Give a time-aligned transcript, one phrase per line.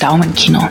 [0.00, 0.68] Daumenkino.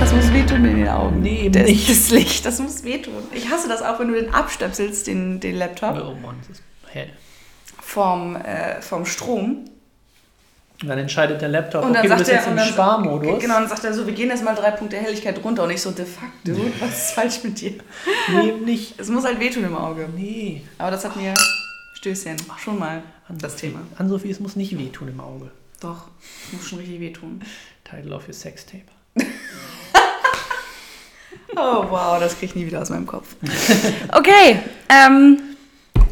[0.00, 1.20] Das muss wehtun in den Augen.
[1.20, 1.88] Nee, eben das, nicht.
[1.90, 3.14] Das Licht, das muss wehtun.
[3.32, 6.62] Ich hasse das auch, wenn du den abstöpselst, den, den Laptop, Oh Mann, es ist
[6.88, 7.10] hell.
[7.80, 9.66] vom, äh, vom Strom.
[10.82, 13.38] Und dann entscheidet der Laptop, Und dann okay, du sagt bist er, jetzt im Sparmodus.
[13.40, 15.64] Genau, und dann sagt er so, wir gehen jetzt mal drei Punkte Helligkeit runter.
[15.64, 17.74] Und ich so, de facto, was ist falsch mit dir?
[18.32, 18.98] Nee, eben nicht.
[18.98, 20.08] Es muss halt wehtun im Auge.
[20.16, 20.62] Nee.
[20.78, 21.34] Aber das hat mir,
[22.00, 23.80] Stößchen, schon mal das Thema.
[23.98, 25.50] An-Sophie, es muss nicht wehtun im Auge.
[25.80, 26.06] Doch,
[26.46, 27.42] es muss schon richtig wehtun.
[27.84, 28.84] Title of your Sextape.
[31.56, 33.34] Oh wow, das krieg ich nie wieder aus meinem Kopf.
[34.12, 35.40] Okay, ähm,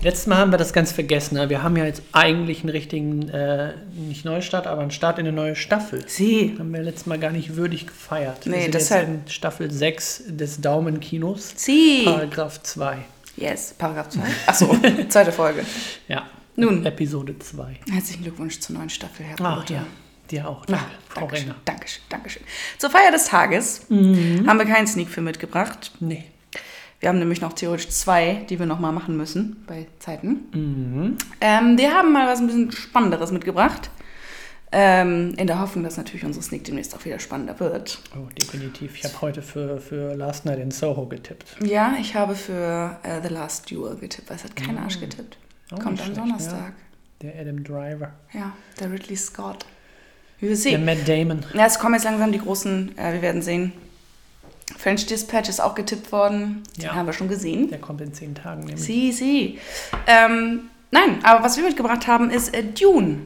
[0.02, 1.36] Letztes Mal haben wir das ganz vergessen.
[1.36, 1.48] Ne?
[1.48, 5.34] Wir haben ja jetzt eigentlich einen richtigen, äh, nicht Neustart, aber einen Start in eine
[5.34, 6.04] neue Staffel.
[6.08, 6.54] sie.
[6.58, 8.46] Haben wir letztes Mal gar nicht würdig gefeiert.
[8.46, 11.52] Nee, wir sind deshalb- jetzt in Staffel 6 des Daumenkinos.
[11.56, 12.02] Sie.
[12.04, 12.98] Paragraph 2.
[13.38, 14.20] Yes, Paragraph 2.
[14.46, 14.76] Achso,
[15.08, 15.64] zweite Folge.
[16.08, 16.26] Ja.
[16.56, 17.78] Nun, Episode 2.
[17.92, 19.74] herzlichen Glückwunsch zur neuen Staffel, Herr Ach Bruder.
[19.74, 19.86] ja,
[20.30, 20.66] dir auch.
[20.66, 21.60] Danke, Frau Dankeschön, Renner.
[21.64, 22.42] Dankeschön, Dankeschön.
[22.78, 25.92] Zur Feier des Tages haben wir keinen Sneak-Film mitgebracht.
[26.00, 26.24] Nee.
[26.98, 30.46] Wir haben nämlich noch theoretisch zwei, die wir nochmal machen müssen bei Zeiten.
[30.52, 31.16] Mhm.
[31.40, 33.90] Ähm, wir haben mal was ein bisschen Spannenderes mitgebracht.
[34.70, 38.00] Ähm, in der Hoffnung, dass natürlich unsere Sneak demnächst auch wieder spannender wird.
[38.14, 38.96] Oh, definitiv.
[38.98, 41.56] Ich habe heute für, für Last Night in Soho getippt.
[41.64, 45.38] Ja, ich habe für äh, The Last Duel getippt, weil es hat kein Arsch getippt.
[45.70, 46.72] Auch Kommt am schlecht, Donnerstag.
[47.22, 48.12] Der Adam Driver.
[48.34, 48.52] Ja.
[48.78, 49.64] der Ridley Scott.
[50.38, 50.84] Wir Der sehen.
[50.84, 51.44] Matt Damon.
[51.54, 53.72] Ja, es kommen jetzt langsam die großen, äh, wir werden sehen.
[54.76, 56.62] French Dispatch ist auch getippt worden.
[56.76, 56.94] Den Ja.
[56.94, 57.70] haben wir schon gesehen.
[57.70, 58.84] Der kommt in zehn Tagen nämlich.
[58.84, 59.58] Sie, sie.
[60.06, 63.20] Ähm, nein, aber was wir mitgebracht haben, ist äh, Dune.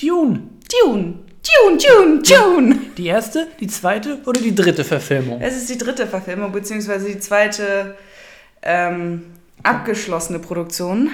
[0.00, 0.42] Dune.
[0.68, 1.20] Dune.
[1.64, 2.76] Dune, Dune, Dune.
[2.96, 5.40] Die erste, die zweite oder die dritte Verfilmung?
[5.40, 7.96] Es ist die dritte Verfilmung, beziehungsweise die zweite
[8.62, 9.24] ähm,
[9.62, 11.10] abgeschlossene Produktion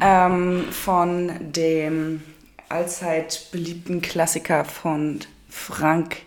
[0.00, 2.22] ähm, von dem
[2.68, 6.18] allzeit beliebten Klassiker von Frank.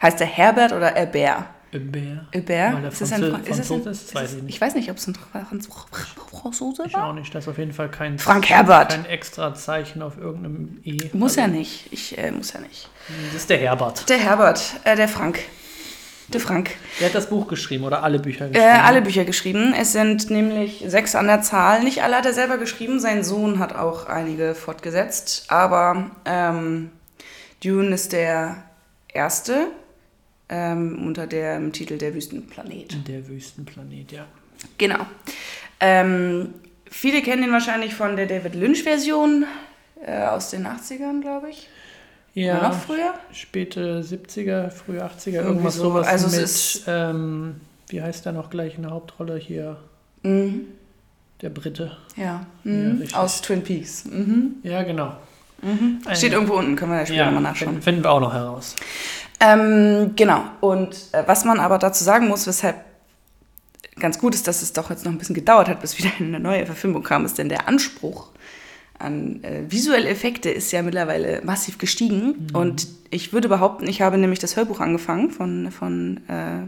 [0.00, 1.46] Heißt der Herbert oder Herbert?
[1.72, 2.26] Hubert?
[2.32, 4.36] Weil der Ist es ein, Franzö- Fra- ist es ein, Franzose ist, ist weiß es,
[4.36, 4.54] ich nicht.
[4.54, 5.68] ich weiß nicht, ob es ein Franz
[6.30, 7.08] Franzose Ich war.
[7.08, 7.34] auch nicht.
[7.34, 8.90] Das ist auf jeden Fall kein, Frank Herbert.
[8.90, 10.96] kein extra Zeichen auf irgendeinem E.
[11.12, 11.88] Muss Also, ja nicht.
[11.92, 12.88] Ich äh, muss ja nicht.
[13.32, 14.08] Das ist der Herbert.
[14.08, 15.40] Der Herbert, äh, der Frank.
[16.28, 16.72] Der Frank.
[17.00, 18.70] Der hat das Buch geschrieben oder alle Bücher Äh, geschrieben?
[18.84, 19.74] alle Bücher geschrieben.
[19.78, 21.82] Es sind nämlich sechs an der Zahl.
[21.82, 23.00] Nicht alle hat er selber geschrieben.
[23.00, 25.46] Sein Sohn hat auch einige fortgesetzt.
[25.48, 26.90] Aber ähm,
[27.64, 28.62] Dune ist der
[29.10, 29.68] erste
[30.48, 33.06] ähm, unter dem Titel Der Wüstenplanet.
[33.08, 34.26] Der Wüstenplanet, ja.
[34.78, 34.98] Genau.
[35.80, 36.54] Ähm,
[36.90, 39.44] viele kennen ihn wahrscheinlich von der David Lynch-Version
[40.04, 41.68] äh, aus den 80ern, glaube ich.
[42.34, 43.14] Ja, Oder noch früher?
[43.32, 45.84] späte 70er, frühe 80er, Irgendwie irgendwas so.
[45.84, 47.56] sowas Also mit, ist- ähm,
[47.88, 49.76] wie heißt der noch gleich in der Hauptrolle hier?
[50.22, 50.66] Mhm.
[51.40, 51.96] Der Brite.
[52.16, 52.46] Ja.
[52.64, 53.02] Mhm.
[53.14, 54.04] aus Twin Peaks.
[54.04, 54.56] Mhm.
[54.62, 55.16] Ja, genau.
[56.14, 57.82] Steht irgendwo unten, können wir ja später Ja, nochmal nachschauen.
[57.82, 58.76] finden wir auch noch heraus.
[59.40, 60.44] Ähm, genau.
[60.60, 62.76] Und äh, was man aber dazu sagen muss, weshalb
[63.98, 66.40] ganz gut ist, dass es doch jetzt noch ein bisschen gedauert hat, bis wieder eine
[66.40, 68.28] neue Verfilmung kam, ist denn der Anspruch
[68.98, 72.48] an äh, visuelle Effekte ist ja mittlerweile massiv gestiegen.
[72.52, 76.66] Und ich würde behaupten, ich habe nämlich das Hörbuch angefangen von, von äh,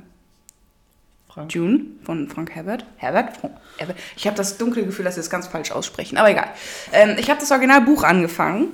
[1.33, 1.49] Frank.
[1.53, 2.85] Dune, von Frank Herbert.
[2.97, 3.37] Herbert?
[3.37, 3.97] Frank Herbert.
[4.17, 6.49] Ich habe das dunkle Gefühl, dass wir es ganz falsch aussprechen, aber egal.
[6.93, 8.69] Ähm, ich habe das Originalbuch angefangen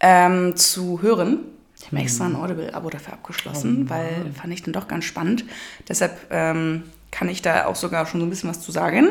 [0.00, 1.40] ähm, zu hören.
[1.86, 5.44] Ich habe extra ein Audible-Abo dafür abgeschlossen, weil fand ich dann doch ganz spannend.
[5.88, 6.82] Deshalb ähm,
[7.12, 9.10] kann ich da auch sogar schon so ein bisschen was zu sagen.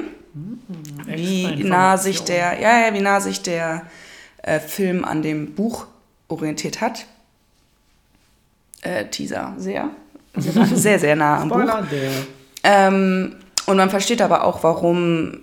[1.05, 3.83] Wie Extra nah sich der, ja, ja, wie nah sich der
[4.43, 5.87] äh, Film an dem Buch
[6.27, 7.05] orientiert hat.
[8.81, 9.89] Äh, Teaser, sehr.
[10.35, 11.61] Sehr, sehr, sehr nah am Buch.
[11.61, 11.87] Spoiler.
[12.63, 13.37] Ähm,
[13.67, 15.39] und man versteht aber auch, warum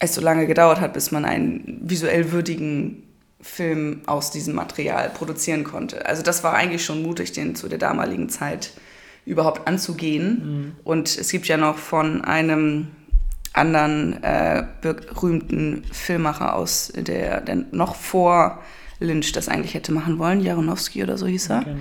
[0.00, 3.01] es so lange gedauert hat, bis man einen visuell würdigen
[3.42, 6.06] Film aus diesem Material produzieren konnte.
[6.06, 8.70] Also das war eigentlich schon mutig, den zu der damaligen Zeit
[9.26, 10.74] überhaupt anzugehen.
[10.84, 12.88] Und es gibt ja noch von einem
[13.52, 18.62] anderen äh, berühmten Filmmacher aus der, der noch vor
[18.98, 21.64] Lynch das eigentlich hätte machen wollen, Jaronowski oder so hieß er.
[21.64, 21.78] Genau.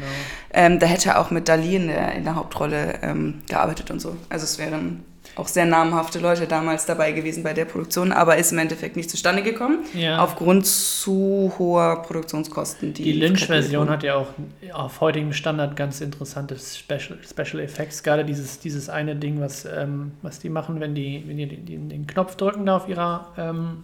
[0.53, 3.99] Ähm, da hätte er auch mit Dali in der, in der Hauptrolle ähm, gearbeitet und
[3.99, 4.17] so.
[4.29, 5.03] Also es wären
[5.35, 9.09] auch sehr namhafte Leute damals dabei gewesen bei der Produktion, aber ist im Endeffekt nicht
[9.09, 10.19] zustande gekommen, Ja.
[10.19, 12.93] aufgrund zu hoher Produktionskosten.
[12.93, 14.27] Die, Die Lynch-Version hat ja auch
[14.73, 18.03] auf heutigem Standard ganz interessante Special, Special Effects.
[18.03, 21.89] Gerade dieses, dieses eine Ding, was, ähm, was die machen, wenn die, wenn die den,
[21.89, 23.83] den Knopf drücken da auf ihrer ähm,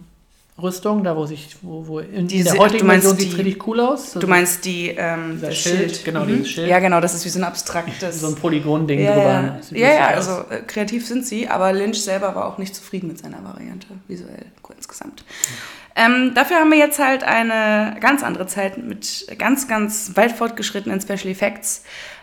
[0.60, 3.66] Rüstung, da wo sich, wo, wo in, Die in der heutigen Version sieht es richtig
[3.66, 4.12] cool aus.
[4.14, 6.04] Du meinst die, ähm, das Schild, Schild.
[6.04, 6.28] genau, Mhm.
[6.28, 6.68] dieses Schild.
[6.68, 8.20] Ja, genau, das ist wie so ein abstraktes.
[8.20, 9.58] so ein Polygon-Ding ja, drüber.
[9.70, 13.08] ja, ja, ja, also äh, kreativ sind sie, aber Lynch selber war auch nicht zufrieden
[13.08, 14.46] mit seiner Variante, visuell
[14.76, 15.24] insgesamt.
[15.96, 21.00] Ähm, dafür haben wir jetzt halt eine ganz andere Zeit mit ganz, ganz weit fortgeschrittenen
[21.00, 21.82] Special Effects.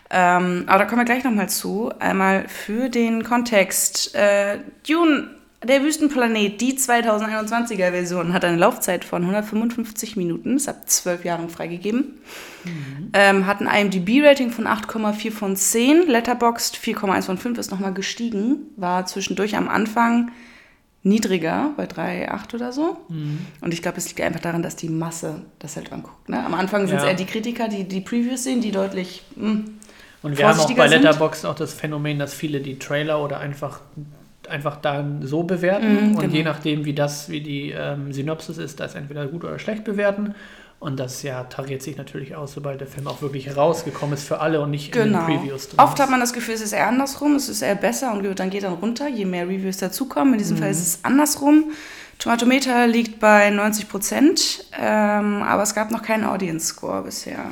[0.10, 1.92] Ähm, aber da kommen wir gleich nochmal zu.
[2.00, 4.14] Einmal für den Kontext.
[4.16, 5.28] Äh, Dune,
[5.66, 11.50] der Wüstenplanet, die 2021er Version, hat eine Laufzeit von 155 Minuten, ist ab 12 Jahren
[11.50, 12.20] freigegeben.
[13.14, 16.08] Ähm, hat ein IMDb-Rating von 8,4 von 10.
[16.08, 18.58] Letterboxd 4,1 von 5 ist nochmal gestiegen.
[18.78, 20.32] War zwischendurch am Anfang
[21.04, 22.98] niedriger, bei 3,8 oder so.
[23.62, 26.28] Und ich glaube, es liegt einfach daran, dass die Masse das halt anguckt.
[26.30, 26.44] Ne?
[26.44, 27.10] Am Anfang sind es Ja.
[27.10, 29.24] eher die Kritiker, die die Previews sehen, die deutlich.
[29.36, 29.60] Mh,
[30.24, 30.88] Und wir haben auch bei.
[30.88, 33.82] Letterboxd auch das Phänomen, dass viele die Trailer oder einfach
[34.50, 36.34] einfach dann so bewerten Mhm, und genau.
[36.34, 40.36] je nachdem, wie das, wie die ähm, Synopsis ist, das entweder gut oder schlecht bewerten.
[40.80, 44.42] Und das ja tariert sich natürlich aus, sobald der Film auch wirklich herausgekommen ist für
[44.42, 45.26] alle und nicht in Genau.
[45.26, 47.76] den Previews drin Oft hat man das Gefühl, es ist eher andersrum, es ist eher
[47.76, 50.34] besser und dann geht dann runter, je mehr Reviews dazukommen.
[50.34, 51.72] In diesem Fall ist es andersrum.
[52.20, 57.46] Tomatometer liegt bei 90 Prozent, ähm, aber es gab noch keinen Audience Score bisher.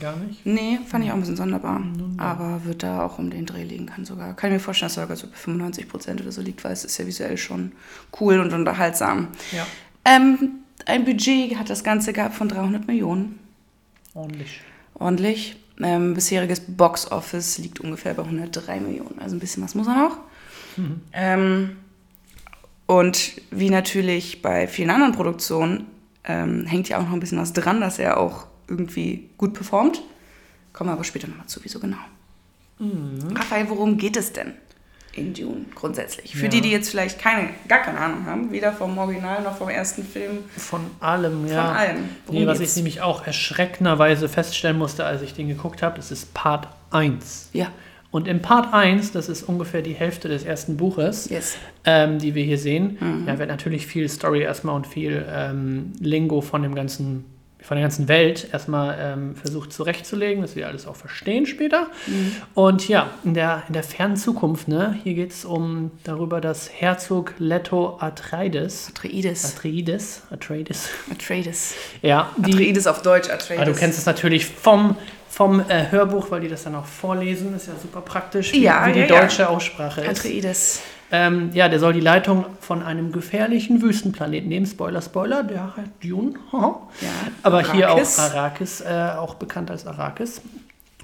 [0.00, 0.44] Gar nicht.
[0.44, 1.82] Nee, fand ich auch ein bisschen sonderbar.
[2.16, 4.34] Aber wird da auch um den Dreh liegen kann sogar.
[4.34, 6.84] Kann ich mir vorstellen, dass sogar so bei 95 Prozent oder so liegt, weil es
[6.84, 7.72] ist ja visuell schon
[8.20, 9.28] cool und unterhaltsam.
[9.52, 9.66] Ja,
[10.04, 10.50] Ähm,
[10.86, 13.38] ein Budget hat das Ganze gehabt von 300 Millionen.
[14.14, 14.60] ordentlich.
[14.94, 15.56] Ordentlich.
[15.80, 19.18] Ähm, bisheriges Box Office liegt ungefähr bei 103 Millionen.
[19.18, 20.18] Also ein bisschen was muss er noch.
[21.12, 21.76] Ähm,
[22.86, 25.86] und wie natürlich bei vielen anderen Produktionen
[26.24, 30.02] ähm, hängt ja auch noch ein bisschen was dran, dass er auch irgendwie gut performt.
[30.72, 31.96] Kommen wir aber später nochmal zu, wieso genau.
[33.34, 34.52] Raphael, worum geht es denn
[35.12, 36.34] in Dune grundsätzlich?
[36.36, 36.50] Für Ja.
[36.50, 40.04] die, die jetzt vielleicht keine, gar keine Ahnung haben, weder vom Original noch vom ersten
[40.04, 41.66] Film, Von allem, ja.
[41.68, 41.96] von allem.
[42.26, 42.72] Worum Nee, was geht's?
[42.72, 47.50] ich nämlich auch erschreckenderweise feststellen musste, als ich den geguckt habe, das ist Part 1.
[47.52, 47.68] Ja,
[48.10, 51.56] Und im Part 1, das ist ungefähr die Hälfte des ersten Buches, yes.
[51.84, 53.26] ähm, die wir hier sehen, Mhm.
[53.26, 57.24] da wird natürlich viel Story erstmal und viel ähm, Lingo von dem ganzen
[57.66, 61.88] von der ganzen Welt erstmal ähm, versucht zurechtzulegen, dass wir alles auch verstehen später.
[62.06, 62.36] Mhm.
[62.52, 66.70] Und ja, in der, in der fernen Zukunft, ne, hier geht es um darüber, dass
[66.70, 69.56] Herzog Leto Atreides, Atreides.
[69.56, 71.74] Atreides, Atreides, Atreides.
[72.02, 73.62] ja, die, Atreides auf Deutsch, Atreides.
[73.62, 74.96] Ah, du kennst es natürlich vom,
[75.30, 77.56] vom äh, Hörbuch, weil die das dann auch vorlesen.
[77.56, 79.20] Ist ja super praktisch, wie, Ja, wie die ja, ja.
[79.22, 80.20] deutsche Aussprache ist.
[80.20, 80.82] Atreides.
[81.16, 84.66] Ähm, ja, der soll die Leitung von einem gefährlichen Wüstenplaneten nehmen.
[84.66, 86.34] Spoiler, Spoiler, der heißt Dune.
[86.52, 87.10] Ja,
[87.42, 88.18] Aber hier auch Arrakis.
[88.18, 90.42] Arrakis, äh, auch bekannt als Arrakis.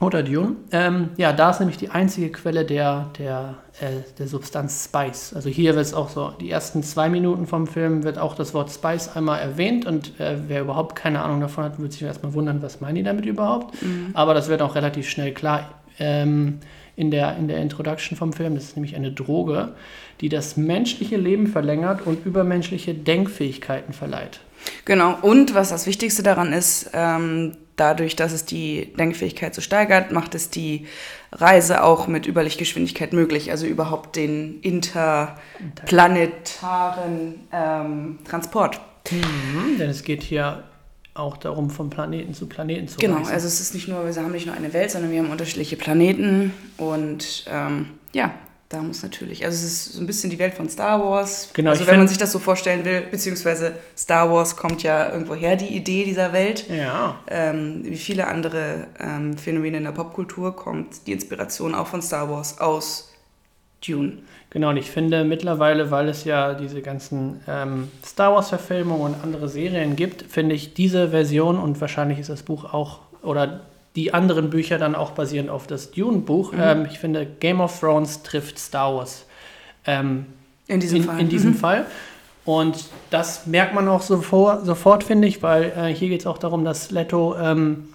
[0.01, 0.57] Oder Dune.
[0.73, 5.35] Ähm, ja, da ist nämlich die einzige Quelle der, der, äh, der Substanz Spice.
[5.35, 8.53] Also hier wird es auch so, die ersten zwei Minuten vom Film wird auch das
[8.53, 12.33] Wort Spice einmal erwähnt und äh, wer überhaupt keine Ahnung davon hat, wird sich erstmal
[12.35, 13.77] wundern, was meinen die damit überhaupt.
[14.15, 15.69] Aber das wird auch relativ schnell klar
[16.01, 16.59] ähm,
[17.01, 18.55] in, der, in der Introduction vom Film.
[18.55, 19.73] Das ist nämlich eine Droge,
[20.21, 24.41] die das menschliche Leben verlängert und übermenschliche Denkfähigkeiten verleiht.
[24.85, 25.17] Genau.
[25.23, 30.35] Und was das Wichtigste daran ist, ähm, dadurch, dass es die Denkfähigkeit so steigert, macht
[30.35, 30.87] es die
[31.33, 33.51] Reise auch mit Überlichtgeschwindigkeit möglich.
[33.51, 38.79] Also überhaupt den interplanetaren ähm, Transport.
[39.11, 40.65] Mhm, denn es geht hier
[41.21, 43.19] auch darum, von Planeten zu Planeten zu Genau.
[43.19, 43.33] reisen.
[43.33, 45.77] Also es ist nicht nur, wir haben nicht nur eine Welt, sondern wir haben unterschiedliche
[45.77, 46.53] Planeten.
[46.79, 48.33] Und ähm, ja,
[48.69, 51.51] da muss natürlich, also es ist so ein bisschen die Welt von Star Wars.
[51.55, 55.35] Genau, Also wenn man sich das so vorstellen will, beziehungsweise Star Wars kommt ja irgendwo
[55.35, 56.67] her, die Idee dieser Welt.
[56.69, 62.01] ja, Ähm, wie viele andere ähm, Phänomene in der Popkultur kommt die Inspiration auch von
[62.01, 63.10] Star Wars aus
[63.87, 64.19] Dune.
[64.51, 64.71] genau.
[64.71, 69.97] Und ich finde mittlerweile, weil es ja diese ganzen ähm, Star Wars-Verfilmungen und andere Serien
[69.97, 73.61] gibt, finde ich diese Version und wahrscheinlich ist das Buch auch oder
[73.97, 76.53] die anderen Bücher dann auch basierend auf das Dune-Buch.
[76.53, 76.59] Mhm.
[76.63, 79.25] Ähm, ich finde, Game of Thrones trifft Star Wars.
[79.87, 80.27] Ähm,
[80.69, 81.21] In diesem in, Fall.
[81.21, 81.57] In diesem Mhm.
[81.57, 81.87] Fall.
[82.45, 86.39] Und das merkt man auch sofort, sofort finde ich, weil äh, hier geht es auch
[86.39, 87.89] darum, dass Leto ähm,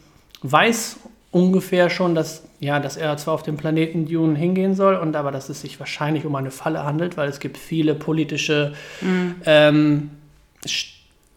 [0.43, 0.97] weiß
[1.35, 5.31] ungefähr schon, dass, ja, dass er zwar auf dem Planeten Dune hingehen soll, und aber
[5.33, 9.35] dass es sich wahrscheinlich um eine Falle handelt, weil es gibt viele politische, Mhm.
[9.45, 10.09] ähm,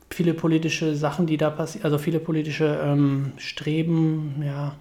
[0.08, 4.76] viele politische Sachen, die da passieren, also viele politische ähm, Streben, ja.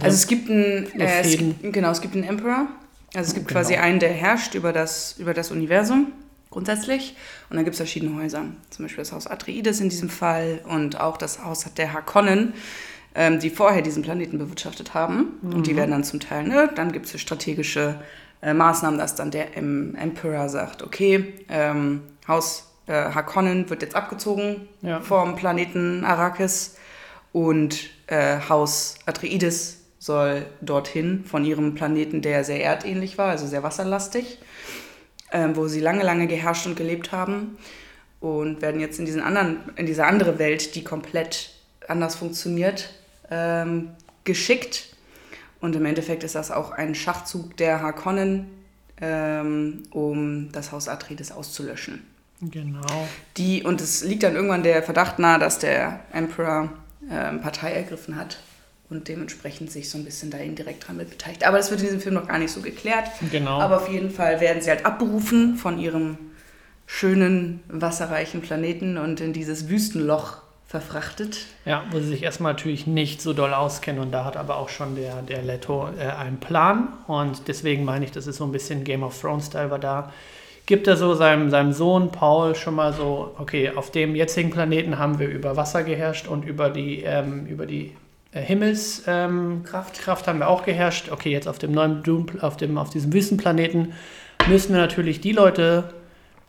[0.00, 2.66] Also es gibt einen, äh, es gibt, genau, es gibt einen Emperor.
[3.14, 3.60] Also es gibt Genau.
[3.60, 6.06] quasi einen, der herrscht über das, über das Universum
[6.50, 7.14] grundsätzlich.
[7.50, 8.44] Und dann gibt es verschiedene Häuser.
[8.70, 12.54] Zum Beispiel das Haus Atreides in diesem Fall und auch das Haus der Harkonnen,
[13.14, 15.38] ähm, die vorher diesen Planeten bewirtschaftet haben.
[15.42, 15.62] Und Mhm.
[15.62, 18.00] die werden dann zum Teil, ne, dann gibt es strategische
[18.42, 23.96] äh, Maßnahmen, dass dann der em Emperor sagt, okay, ähm, Haus äh, Harkonnen wird jetzt
[23.96, 25.00] abgezogen Ja.
[25.00, 26.76] vom Planeten Arrakis
[27.32, 33.62] und äh, Haus Atreides soll dorthin von ihrem Planeten, der sehr erdähnlich war, also sehr
[33.62, 34.38] wasserlastig,
[35.32, 37.56] ähm, wo sie lange, lange geherrscht und gelebt haben
[38.20, 41.54] und werden jetzt in diesen anderen, in diese andere Welt, die komplett
[41.88, 42.90] anders funktioniert,
[43.30, 43.90] ähm,
[44.24, 44.94] geschickt.
[45.60, 48.50] Und im Endeffekt ist das auch ein Schachzug der Harkonnen,
[49.00, 52.02] ähm, um das Haus Atreides auszulöschen.
[52.40, 53.08] Genau.
[53.36, 56.72] Die, und es liegt dann irgendwann der Verdacht nahe, dass der Emperor
[57.10, 58.38] ähm, Partei ergriffen hat
[58.90, 61.46] und dementsprechend sich so ein bisschen da indirekt dran mit beteiligt.
[61.46, 63.08] Aber das wird in diesem Film noch gar nicht so geklärt.
[63.30, 63.60] Genau.
[63.60, 66.18] Aber auf jeden Fall werden sie halt abberufen von ihrem
[66.86, 70.43] schönen, wasserreichen Planeten und in dieses Wüstenloch
[70.74, 71.46] verfrachtet.
[71.64, 74.68] Ja, wo sie sich erstmal natürlich nicht so doll auskennen und da hat aber auch
[74.68, 78.50] schon der, der Leto äh, einen Plan und deswegen meine ich, das ist so ein
[78.50, 80.10] bisschen Game of Thrones-Style, weil da
[80.66, 84.98] gibt er so seinem, seinem Sohn Paul schon mal so, okay, auf dem jetzigen Planeten
[84.98, 87.92] haben wir über Wasser geherrscht und über die, ähm, über die
[88.32, 91.12] äh, Himmelskraft ähm, Kraft, Kraft haben wir auch geherrscht.
[91.12, 93.92] Okay, jetzt auf dem neuen Dune, auf, dem, auf diesem Wüstenplaneten
[94.48, 95.94] müssen wir natürlich die Leute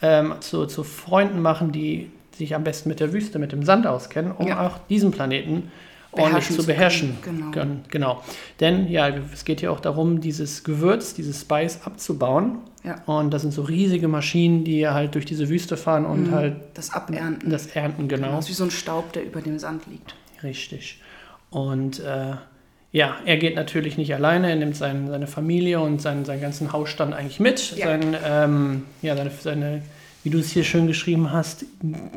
[0.01, 3.88] ähm, zu, zu Freunden machen, die sich am besten mit der Wüste, mit dem Sand
[3.88, 4.65] auskennen, um Ja.
[4.68, 5.72] auch diesen Planeten
[6.12, 7.18] ordentlich zu beherrschen.
[7.22, 7.75] können, genau.
[7.89, 8.24] genau.
[8.60, 12.60] Denn ja, es geht ja auch darum, dieses Gewürz, dieses Spice abzubauen.
[12.84, 13.01] Ja.
[13.06, 16.94] Und das sind so riesige Maschinen, die halt durch diese Wüste fahren und halt Das
[16.94, 17.50] Abernten.
[17.50, 18.36] das ernten, genau.
[18.36, 20.15] Das ist wie so ein Staub, der über dem Sand liegt.
[20.44, 21.01] Richtig.
[21.50, 22.34] Und äh,
[22.92, 26.72] ja, er geht natürlich nicht alleine, er nimmt sein, seine Familie und seinen, seinen ganzen
[26.72, 27.75] Hausstand eigentlich mit.
[27.75, 27.88] Ja.
[27.88, 29.82] Sein, ähm, ja, seine, seine,
[30.25, 31.65] wie du es hier schön geschrieben hast,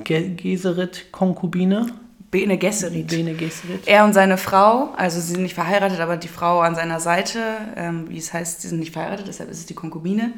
[0.03, 1.89] Ge Geserit-Konkubine.
[2.31, 3.09] Bene Gesserit.
[3.09, 3.87] Bene Geserit.
[3.87, 7.59] Er und seine Frau, also sie sind nicht verheiratet, aber die Frau an seiner Seite,
[7.77, 10.33] ähm, wie es heißt, sie sind nicht verheiratet, deshalb ist es die Konkubine,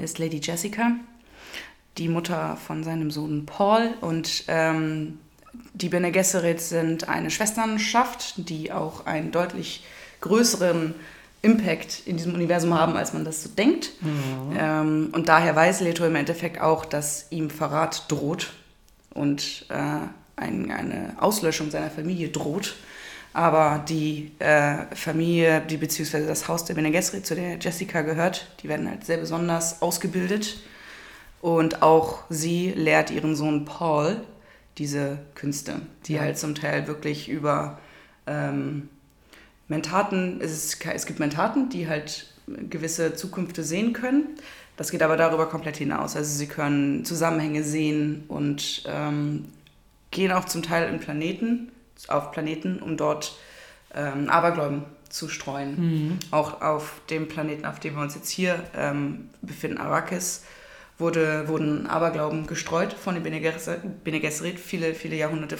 [0.00, 0.92] ist Lady Jessica,
[1.96, 3.94] die Mutter von seinem Sohn Paul.
[4.00, 5.18] Und ähm,
[5.74, 9.82] die Bene Gesserit sind eine Schwesternschaft, die auch einen deutlich
[10.20, 10.94] größeren
[11.42, 13.90] Impact in diesem Universum haben, als man das so denkt.
[14.58, 18.52] Ähm, und daher weiß Leto im Endeffekt auch, dass ihm Verrat droht
[19.14, 19.74] und äh,
[20.36, 22.76] ein, eine Auslöschung seiner Familie droht.
[23.34, 28.48] Aber die äh, Familie, die beziehungsweise das Haus der Bene Gesserit, zu der Jessica gehört,
[28.62, 30.58] die werden halt sehr besonders ausgebildet.
[31.40, 34.22] Und auch sie lehrt ihren Sohn Paul
[34.78, 36.22] diese Künste, die Ja.
[36.22, 37.78] halt zum Teil wirklich über
[38.26, 38.88] ähm,
[39.68, 44.38] Mentaten, es, ist, es gibt Mentaten, die halt gewisse Zukünfte sehen können.
[44.76, 46.16] Das geht aber darüber komplett hinaus.
[46.16, 49.46] Also sie können Zusammenhänge sehen und ähm,
[50.10, 51.70] gehen auch zum Teil in Planeten,
[52.06, 53.36] auf Planeten, um dort
[53.94, 56.18] ähm, Aberglauben zu streuen.
[56.30, 60.44] Auch auf dem Planeten, auf dem wir uns jetzt hier ähm, befinden, Arrakis,
[60.98, 65.58] wurde, wurden Aberglauben gestreut von den Bene Gesserit, viele, viele Jahrhunderte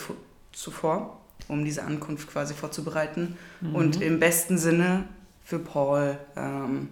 [0.53, 1.18] zuvor,
[1.49, 3.37] um diese Ankunft quasi vorzubereiten
[3.73, 5.05] und im besten Sinne
[5.43, 6.89] für Paul ähm,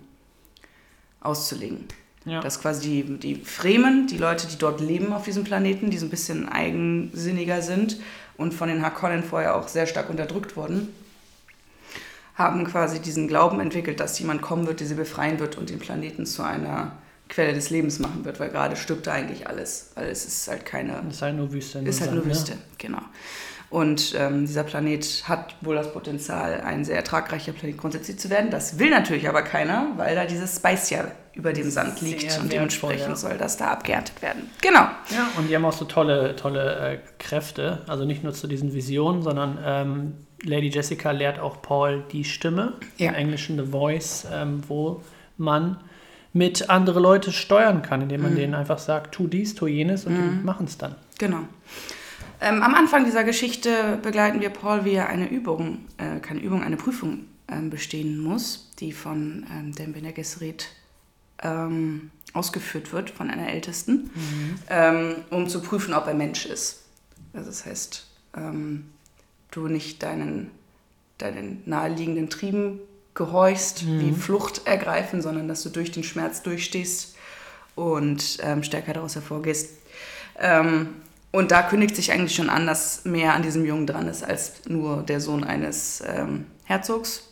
[1.20, 1.84] auszulegen.
[2.24, 2.40] Ja.
[2.40, 6.06] Dass quasi die, die Fremen, die Leute, die dort leben auf diesem Planeten, die so
[6.06, 8.00] ein bisschen eigensinniger sind
[8.36, 10.88] und von den Harkonnen vorher auch sehr stark unterdrückt wurden,
[12.34, 15.78] haben quasi diesen Glauben entwickelt, dass jemand kommen wird, der sie befreien wird und den
[15.78, 16.98] Planeten zu einer
[17.28, 20.64] Quelle des Lebens machen wird, weil gerade stirbt da eigentlich alles, weil es ist halt
[20.64, 21.80] keine ist halt nur Wüste.
[21.80, 22.30] ist halt nur ne?
[22.30, 23.02] Wüste, genau.
[23.68, 28.50] Und ähm, dieser Planet hat wohl das Potenzial, ein sehr ertragreicher Planet grundsätzlich zu werden.
[28.50, 31.04] Das will natürlich aber keiner, weil da dieses Spice ja
[31.34, 33.16] über dem Sand liegt Sehr und dementsprechend ja.
[33.16, 34.48] soll das da abgeerntet werden.
[34.62, 34.88] Genau.
[35.10, 37.82] Ja, und die haben auch so tolle, tolle äh, Kräfte.
[37.88, 42.74] Also nicht nur zu diesen Visionen, sondern ähm, Lady Jessica lehrt auch Paul die Stimme,
[42.98, 43.08] Ja.
[43.10, 45.02] im Englischen The Voice, ähm, wo
[45.36, 45.78] man
[46.32, 50.14] mit andere Leute steuern kann, indem man denen einfach sagt, tu dies, tu jenes und
[50.14, 50.94] die machen es dann.
[51.18, 51.40] Genau.
[52.40, 56.62] Ähm, am Anfang dieser Geschichte begleiten wir Paul, wie er eine Übung, äh, keine Übung,
[56.62, 60.68] eine Prüfung ähm, bestehen muss, die von ähm, dem Bene Gesserit
[61.42, 64.10] ähm, ausgeführt wird, von einer Ältesten,
[64.68, 66.82] ähm, um zu prüfen, ob er Mensch ist.
[67.32, 68.86] Also das heißt, ähm,
[69.50, 70.50] du nicht deinen,
[71.18, 72.80] deinen naheliegenden Trieben
[73.14, 77.16] gehorchst, wie Flucht ergreifen, sondern dass du durch den Schmerz durchstehst
[77.74, 79.70] und ähm, stärker daraus hervorgehst.
[81.36, 84.52] Und da kündigt sich eigentlich schon an, dass mehr an diesem Jungen dran ist als
[84.68, 87.28] nur der Sohn eines ähm, Herzogs.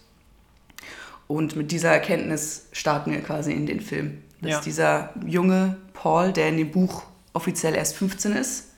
[1.27, 4.19] Und mit dieser Erkenntnis starten wir quasi in den Film.
[4.43, 4.61] Dass Ja.
[4.61, 8.73] dieser junge Paul, der in dem Buch offiziell erst 15 ist,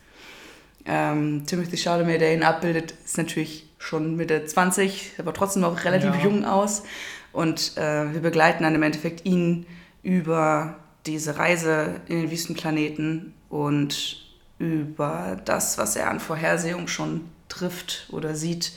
[0.84, 6.14] ähm, Timothy Chalamet, der ihn abbildet, ist natürlich schon Mitte 20, aber trotzdem noch relativ
[6.14, 6.22] Ja.
[6.22, 6.84] jung aus.
[7.32, 9.66] Und äh, wir begleiten dann im Endeffekt ihn
[10.04, 14.22] über diese Reise in den Wüstenplaneten und
[14.58, 18.72] über das, was er an Vorhersehung schon trifft oder sieht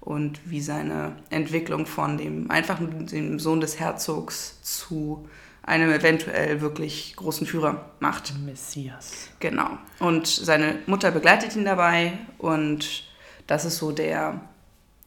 [0.00, 5.28] und wie seine Entwicklung von dem einfachen dem Sohn des Herzogs zu
[5.62, 8.32] einem eventuell wirklich großen Führer macht.
[8.44, 9.28] Messias.
[9.40, 9.78] Genau.
[9.98, 13.04] Und seine Mutter begleitet ihn dabei und
[13.46, 14.40] das ist so der,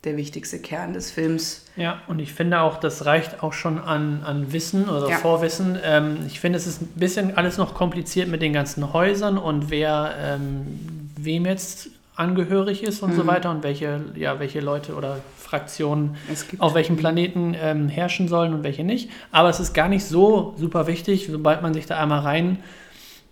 [0.04, 1.66] der wichtigste Kern des Films.
[1.76, 5.18] Ja, und ich finde auch, das reicht auch schon an, an Wissen oder Ja.
[5.18, 5.78] Vorwissen.
[5.84, 9.70] Ähm, ich finde, es ist ein bisschen alles noch kompliziert mit den ganzen Häusern und
[9.70, 15.18] wer ähm, wem jetzt angehörig ist und so weiter und welche, ja, welche Leute oder
[15.38, 16.16] Fraktionen
[16.60, 19.10] auf welchem Planeten ähm, herrschen sollen und welche nicht.
[19.32, 22.60] Aber es ist gar nicht so super wichtig, sobald man sich da einmal rein,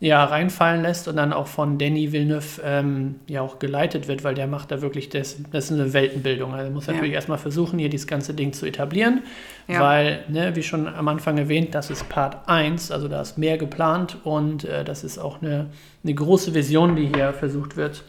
[0.04, 4.34] ja, reinfallen lässt und dann auch von Danny Villeneuve ähm, ja auch geleitet wird, weil
[4.34, 6.54] der macht da wirklich, das, das ist eine Weltenbildung.
[6.54, 6.94] Also er muss Ja.
[6.94, 9.22] natürlich erstmal versuchen, hier dieses ganze Ding zu etablieren,
[9.68, 9.80] Ja.
[9.80, 13.60] weil, ne, wie schon am Anfang erwähnt, das ist Part 1, also da ist mehr
[13.60, 15.68] geplant und äh, das ist auch eine,
[16.04, 18.04] eine große Vision, die hier versucht wird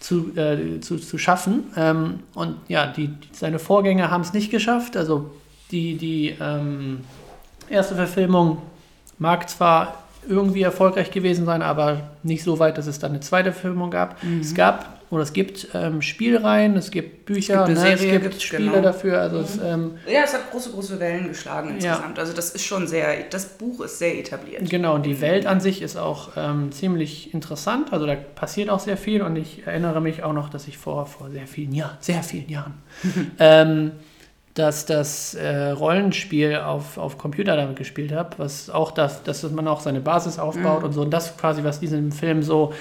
[0.00, 1.64] zu, äh, zu, zu schaffen.
[1.76, 4.96] Ähm, und ja, die, seine Vorgänger haben es nicht geschafft.
[4.96, 5.30] Also
[5.72, 7.00] die, die ähm,
[7.68, 8.62] erste Verfilmung
[9.18, 13.52] mag zwar irgendwie erfolgreich gewesen sein, aber nicht so weit, dass es dann eine zweite
[13.52, 14.16] Verfilmung gab.
[14.40, 17.72] Es gab oder es gibt ähm, Spielreihen, es gibt Bücher, Mhm.
[17.72, 18.82] Es gibt ne, es gibt Spiele genau.
[18.82, 19.20] dafür.
[19.20, 21.94] Also es, ähm, Ja, es hat große, große Wellen geschlagen Ja.
[21.94, 22.18] insgesamt.
[22.18, 24.68] Also das ist schon sehr, das Buch ist sehr etabliert.
[24.68, 27.90] Genau, und die Welt an sich ist auch ähm, ziemlich interessant.
[27.92, 31.06] Also da passiert auch sehr viel und ich erinnere mich auch noch, dass ich vor,
[31.06, 32.74] vor sehr vielen Jahren, sehr vielen Jahren,
[33.38, 33.92] ähm,
[34.58, 39.68] dass das äh, Rollenspiel auf, auf Computer damit gespielt habe, was auch das, dass man
[39.68, 41.02] auch seine Basis aufbaut und so.
[41.02, 42.72] Und das quasi, was diesem Film so,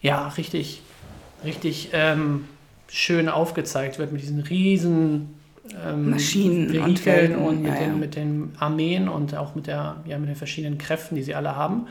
[0.00, 0.82] ja, richtig,
[1.44, 2.46] richtig ähm,
[2.88, 5.34] schön aufgezeigt wird mit diesen riesen
[5.84, 7.96] ähm, Maschinen und Vehikeln Welten, und mit, ja, den, ja.
[7.96, 11.56] mit den Armeen und auch mit, der, ja, mit den verschiedenen Kräften, die sie alle
[11.56, 11.86] haben.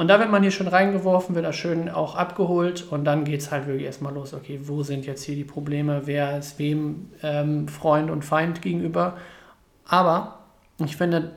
[0.00, 3.40] Und da wird man hier schon reingeworfen, wird da schön auch abgeholt und dann geht
[3.40, 7.10] es halt wirklich erstmal los, okay, wo sind jetzt hier die Probleme, wer ist wem
[7.22, 9.18] ähm, Freund und Feind gegenüber.
[9.84, 10.38] Aber
[10.82, 11.32] ich finde,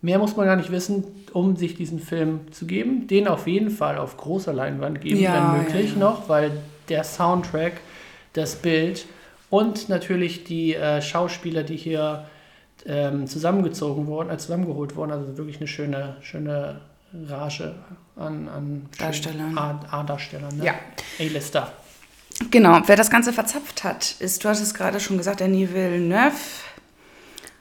[0.00, 3.06] mehr muss man gar nicht wissen, um sich diesen Film zu geben.
[3.06, 6.00] Den auf jeden Fall auf großer Leinwand geben, Ja, wenn möglich ja.
[6.00, 6.50] noch, weil
[6.88, 7.74] der Soundtrack,
[8.32, 9.06] das Bild
[9.48, 12.24] und natürlich die äh, Schauspieler, die hier
[12.84, 16.80] ähm, zusammengezogen wurden, äh, zusammengeholt wurden, also wirklich eine schöne, schöne
[17.12, 17.74] Rage
[18.16, 19.56] an, an Darstellern.
[19.56, 20.64] A-Darstellern, ne?
[20.64, 20.74] Ja.
[21.18, 21.72] A-Lister.
[22.50, 26.36] Genau, wer das Ganze verzapft hat, ist, du hattest gerade schon gesagt, Denis Villeneuve.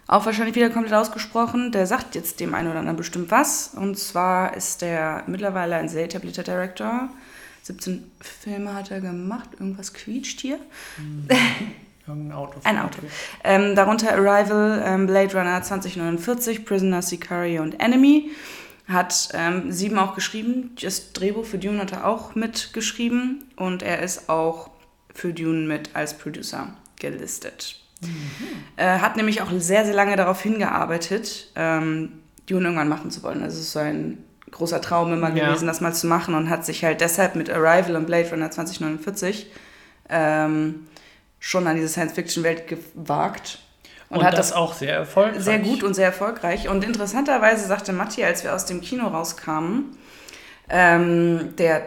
[0.08, 1.72] Auch wahrscheinlich wieder komplett ausgesprochen.
[1.72, 3.74] Der sagt jetzt dem einen oder anderen bestimmt was.
[3.76, 7.10] Und zwar ist der mittlerweile ein sehr etablierter Director.
[7.64, 9.50] 17 Filme hat er gemacht.
[9.60, 10.60] Irgendwas quietscht hier.
[12.08, 12.60] Irgendein Auto.
[12.64, 13.00] Ein Auto.
[13.44, 18.32] Ähm, darunter Arrival, ähm, Blade Runner 2049, Prisoner, Sicario und Enemy.
[18.88, 20.76] Hat ähm, sieben auch geschrieben.
[20.82, 23.44] Das Drehbuch für Dune hat er auch mitgeschrieben.
[23.56, 24.70] Und er ist auch
[25.14, 26.70] für Dune mit als Producer
[27.00, 27.82] gelistet.
[28.76, 32.12] Äh, hat nämlich auch sehr, sehr lange darauf hingearbeitet, ähm,
[32.48, 33.42] Dune irgendwann machen zu wollen.
[33.44, 35.48] Also es ist so ein großer Traum immer Ja.
[35.48, 38.50] gewesen, das mal zu machen und hat sich halt deshalb mit Arrival und Blade Runner
[38.52, 39.48] 2049
[40.10, 40.88] ähm,
[41.40, 43.60] schon an diese Science-Fiction-Welt gewagt.
[44.10, 45.44] Und, hat das, auch sehr erfolgreich.
[45.44, 46.70] sehr gut und sehr erfolgreich.
[46.70, 49.98] Und interessanterweise sagte Matti, als wir aus dem Kino rauskamen,
[50.70, 51.84] ähm, der,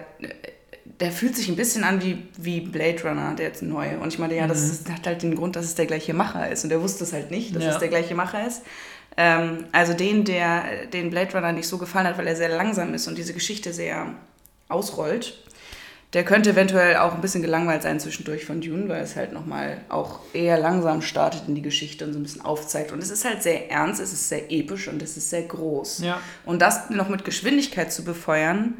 [0.84, 3.98] der fühlt sich ein bisschen an wie, wie Blade Runner, der jetzt neue.
[3.98, 6.50] Und ich meine, ja, das ist, hat halt den Grund, dass es der gleiche Macher
[6.50, 6.64] ist.
[6.64, 7.70] Und er wusste es halt nicht, dass Ja.
[7.70, 8.62] es der gleiche Macher ist.
[9.16, 12.94] Ähm, also den, der den Blade Runner nicht so gefallen hat, weil er sehr langsam
[12.94, 14.06] ist und diese Geschichte sehr
[14.68, 15.42] ausrollt,
[16.12, 19.78] der könnte eventuell auch ein bisschen gelangweilt sein zwischendurch von Dune, weil es halt nochmal
[19.88, 22.90] auch eher langsam startet in die Geschichte und so ein bisschen aufzeigt.
[22.90, 26.00] Und es ist halt sehr ernst, es ist sehr episch und es ist sehr groß.
[26.00, 26.18] Ja.
[26.44, 28.74] Und das noch mit Geschwindigkeit zu befeuern,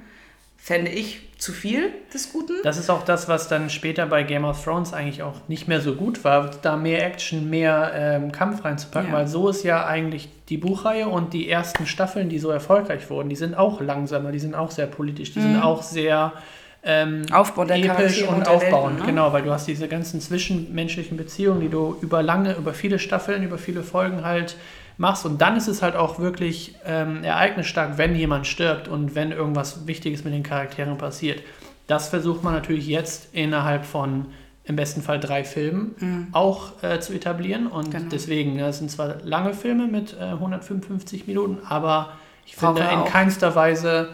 [0.62, 2.52] fände ich zu viel des Guten.
[2.64, 5.80] Das ist auch das, was dann später bei Game of Thrones eigentlich auch nicht mehr
[5.80, 9.18] so gut war, da mehr Action, mehr ähm, Kampf reinzupacken, Ja.
[9.18, 13.30] weil so ist ja eigentlich die Buchreihe und die ersten Staffeln, die so erfolgreich wurden,
[13.30, 16.34] die sind auch langsamer, die sind auch sehr politisch, die sind auch sehr
[16.82, 19.06] ähm, Aufbau der episch und aufbauend, Welten, ne?
[19.06, 23.42] genau, weil du hast diese ganzen zwischenmenschlichen Beziehungen, die du über lange, über viele Staffeln,
[23.42, 24.56] über viele Folgen halt
[24.96, 29.30] machst und dann ist es halt auch wirklich ähm, ereignisstark, wenn jemand stirbt und wenn
[29.32, 31.42] irgendwas Wichtiges mit den Charakteren passiert.
[31.86, 34.26] Das versucht man natürlich jetzt innerhalb von
[34.64, 37.92] im besten Fall drei Filmen auch äh, zu etablieren und Mhm.
[37.92, 38.04] Genau.
[38.12, 42.12] deswegen, das sind zwar lange Filme mit äh, 155 Minuten, aber
[42.46, 43.06] ich finde in auch.
[43.10, 44.10] keinster Weise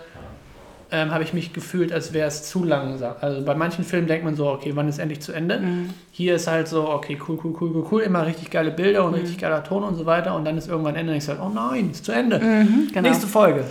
[0.90, 3.14] ähm, habe ich mich gefühlt, als wäre es zu langsam.
[3.20, 5.58] Also bei manchen Filmen denkt man so, okay, wann ist endlich zu Ende?
[5.58, 5.90] Mhm.
[6.12, 9.14] Hier ist halt so, okay, cool, cool, cool, cool, cool, immer richtig geile Bilder und
[9.14, 11.48] richtig geiler Ton und so weiter und dann ist irgendwann Ende und ich sage, oh
[11.48, 12.38] nein, ist zu Ende.
[12.38, 13.08] genau.
[13.08, 13.64] Nächste Folge.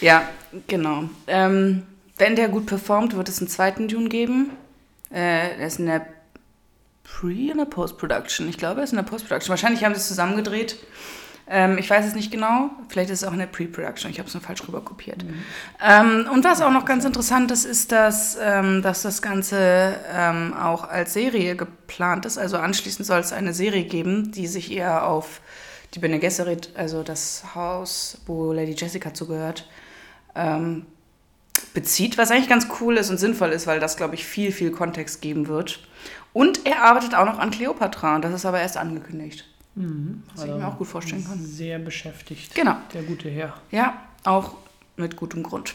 [0.00, 0.22] Ja,
[0.66, 1.04] genau.
[1.26, 1.82] Ähm,
[2.18, 4.50] wenn der gut performt, wird es einen zweiten Dune geben.
[5.10, 6.06] Äh, er ist in der
[7.02, 8.48] Pre- und der Post-Production.
[8.48, 9.50] Ich glaube, er ist in der Post-Production.
[9.50, 10.76] Wahrscheinlich haben sie es zusammengedreht.
[11.52, 12.70] Ähm, ich weiß es nicht genau.
[12.88, 14.08] Vielleicht ist es auch in der Pre-Production.
[14.12, 15.24] Ich habe es nur falsch rüber kopiert.
[15.24, 15.42] Mhm.
[15.84, 20.54] Ähm, und was auch noch ganz interessant ist, ist, dass, ähm, dass das Ganze ähm,
[20.54, 22.38] auch als Serie geplant ist.
[22.38, 25.40] Also anschließend soll es eine Serie geben, die sich eher auf
[25.94, 29.68] die Bene Gesserit, also das Haus, wo Lady Jessica zugehört,
[30.36, 30.86] ähm,
[31.74, 34.70] bezieht, was eigentlich ganz cool ist und sinnvoll ist, weil das, glaube ich, viel, viel
[34.70, 35.80] Kontext geben wird.
[36.32, 39.49] Und er arbeitet auch noch an Cleopatra, das ist aber erst angekündigt.
[39.74, 40.22] Mhm.
[40.34, 41.38] Was ich mir auch gut vorstellen kann.
[41.44, 42.54] Sehr beschäftigt.
[42.54, 42.76] Genau.
[42.92, 43.54] Der gute Herr.
[43.70, 44.56] Ja, auch
[44.96, 45.74] mit gutem Grund.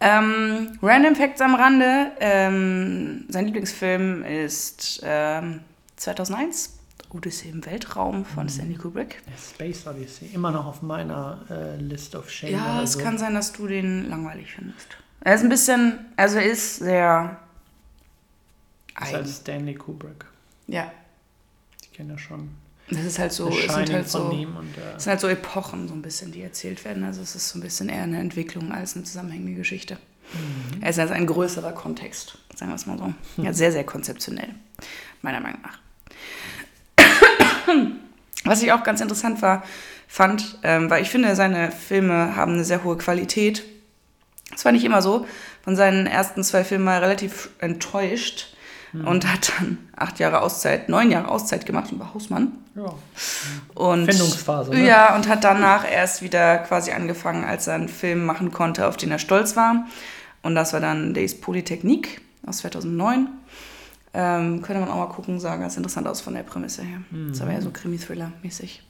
[0.00, 2.12] Ähm, Random Facts am Rande.
[2.20, 5.60] Ähm, sein Lieblingsfilm ist ähm,
[5.96, 6.78] 2001,
[7.10, 8.48] Odyssee im Weltraum von Mhm.
[8.48, 9.22] Stanley Kubrick.
[9.36, 10.30] Space Odyssey.
[10.32, 12.52] Immer noch auf meiner äh, List of Shame.
[12.52, 13.00] Ja, es so.
[13.00, 14.86] kann sein, dass du den langweilig findest.
[15.20, 17.38] Er ist ein bisschen, also er ist sehr
[18.90, 19.14] ist eigen.
[19.16, 20.24] halt Stanley Kubrick.
[20.68, 20.92] Ja,
[21.82, 22.50] Ich kenne ja schon.
[22.90, 24.22] Das ist halt so, es sind halt so.
[24.22, 27.04] Und, äh, es sind halt so Epochen so ein bisschen, die erzählt werden.
[27.04, 29.98] Also es ist so ein bisschen eher eine Entwicklung als eine zusammenhängende Geschichte.
[30.32, 30.82] Mhm.
[30.82, 33.12] Er ist also ein größerer Kontext, sagen wir es mal so.
[33.42, 34.48] Ja, sehr, sehr konzeptionell,
[35.22, 35.78] meiner Meinung nach.
[38.44, 39.62] Was ich auch ganz interessant war,
[40.06, 43.62] fand, ähm, weil ich finde, seine Filme haben eine sehr hohe Qualität.
[44.50, 45.26] Das war nicht immer so.
[45.62, 48.56] Von seinen ersten zwei Filmen war er relativ enttäuscht
[48.92, 52.52] und hat dann acht Jahre Auszeit, neun Jahre Auszeit gemacht und war Hausmann.
[52.74, 52.94] ja.
[53.74, 54.86] Und, Findungsphase, ne?
[54.86, 58.96] Ja, und hat danach erst wieder quasi angefangen, als er einen Film machen konnte, auf
[58.96, 59.86] den er stolz war.
[60.42, 63.28] Und das war dann Days Polytechnik aus 2009.
[64.14, 67.00] Ähm, könnte man auch mal gucken, sah ganz interessant aus von der Prämisse her.
[67.28, 68.82] Das war ja so Krimi-Thriller-mäßig.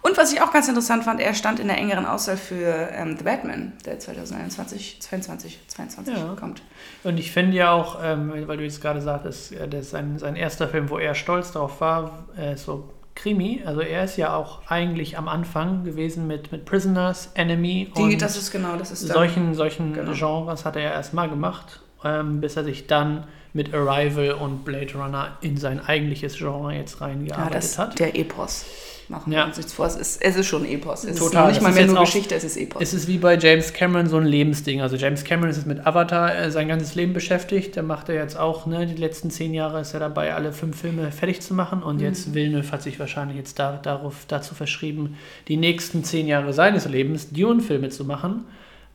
[0.00, 3.16] Und was ich auch ganz interessant fand, er stand in der engeren Auswahl für ähm,
[3.18, 6.34] The Batman, der 2021, 22, 22 Ja.
[6.38, 6.62] kommt.
[7.04, 10.18] Und ich finde ja auch, ähm, weil du jetzt gerade sagtest, äh, das ist sein,
[10.18, 13.62] sein erster Film, wo er stolz drauf war, äh, so Krimi.
[13.66, 18.22] Also er ist ja auch eigentlich am Anfang gewesen mit, mit Prisoners, Enemy Die, und
[18.22, 20.12] das ist genau, das ist solchen, solchen Genau.
[20.12, 24.94] Genres hat er ja erstmal gemacht, ähm, bis er sich dann mit Arrival und Blade
[24.94, 27.98] Runner in sein eigentliches Genre jetzt ja, reingearbeitet das, hat.
[27.98, 28.64] der Epos.
[29.10, 29.38] Machen Ja.
[29.40, 29.86] wir uns nichts vor.
[29.86, 31.04] Es ist, es ist schon Epos.
[31.04, 32.82] Es Total, ist nicht mal mehr nur auch- Geschichte, es ist Epos.
[32.82, 34.82] Es ist wie bei James Cameron so ein Lebensding.
[34.82, 37.76] Also James Cameron ist jetzt mit Avatar äh, sein ganzes Leben beschäftigt.
[37.76, 40.78] Da macht er jetzt auch, ne, die letzten zehn Jahre ist er dabei, alle fünf
[40.80, 41.82] Filme fertig zu machen.
[41.82, 42.02] Und Mhm.
[42.02, 45.16] jetzt Villeneuve hat sich wahrscheinlich jetzt da, darauf, dazu verschrieben,
[45.48, 48.44] die nächsten zehn Jahre seines Lebens Dune-Filme zu machen.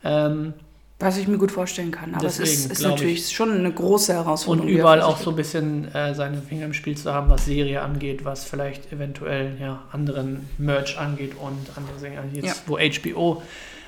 [0.04, 0.54] Ähm,
[1.00, 2.16] Was ich mir gut vorstellen kann.
[2.16, 4.70] Aber es Deswegen, ist, ist glaub natürlich schon eine große und Herausforderung.
[4.70, 7.82] er überall auch so ein bisschen äh, seine Finger im Spiel zu haben, was Serie
[7.82, 12.22] angeht, was vielleicht eventuell ja, anderen Merch angeht und andere Dinge.
[12.22, 13.42] Also jetzt, wo HBO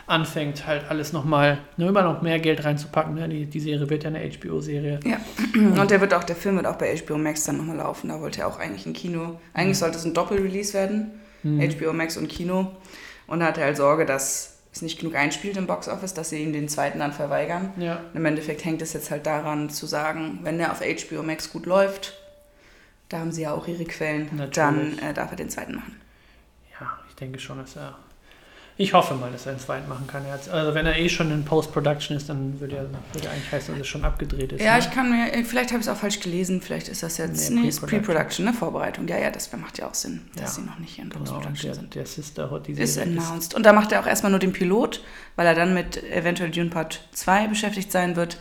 [0.07, 3.15] anfängt, halt alles nochmal, ne, immer noch mehr Geld reinzupacken.
[3.15, 3.29] Ne?
[3.29, 4.99] Die, die Serie wird ja eine HBO-Serie.
[5.03, 5.17] Ja,
[5.81, 8.09] und der wird auch, der Film wird auch bei HBO Max dann nochmal laufen.
[8.09, 9.39] Da wollte er auch eigentlich ein Kino.
[9.53, 11.11] Eigentlich sollte es ein Doppelrelease werden.
[11.43, 12.71] HBO Max und Kino.
[13.27, 16.43] Und da hat er halt Sorge, dass es nicht genug einspielt im Boxoffice, dass sie
[16.43, 17.73] ihm den zweiten dann verweigern.
[17.77, 17.97] Ja.
[18.11, 21.51] Und Im Endeffekt hängt es jetzt halt daran zu sagen, wenn der auf HBO Max
[21.51, 22.13] gut läuft,
[23.09, 24.53] da haben sie ja auch ihre Quellen, Natürlich.
[24.55, 26.01] dann äh, darf er den zweiten machen.
[26.79, 27.97] ja, ich denke schon, dass er.
[28.77, 30.23] Ich hoffe mal, dass er einen zweiten machen kann.
[30.51, 32.83] Also wenn er eh schon in Post-Production ist, dann würde er,
[33.13, 34.61] würde eigentlich heißen, dass es schon abgedreht ist.
[34.61, 34.79] Ja, ne?
[34.79, 37.61] ich kann mir, vielleicht habe ich es auch falsch gelesen, vielleicht ist das jetzt, Nee,
[37.61, 38.03] nee, ist Pre-Production.
[38.05, 39.07] Pre-Production, ne, Vorbereitung.
[39.07, 40.61] Ja, ja, das macht ja auch Sinn, dass Ja.
[40.63, 41.95] sie noch nicht in Genau, Post-Production der, sind.
[41.95, 43.53] der Sisterhood, die Ist announced.
[43.53, 45.01] Und da macht er auch erstmal nur den Pilot,
[45.37, 48.37] weil er dann mit eventuell Dune Part 2 beschäftigt sein wird.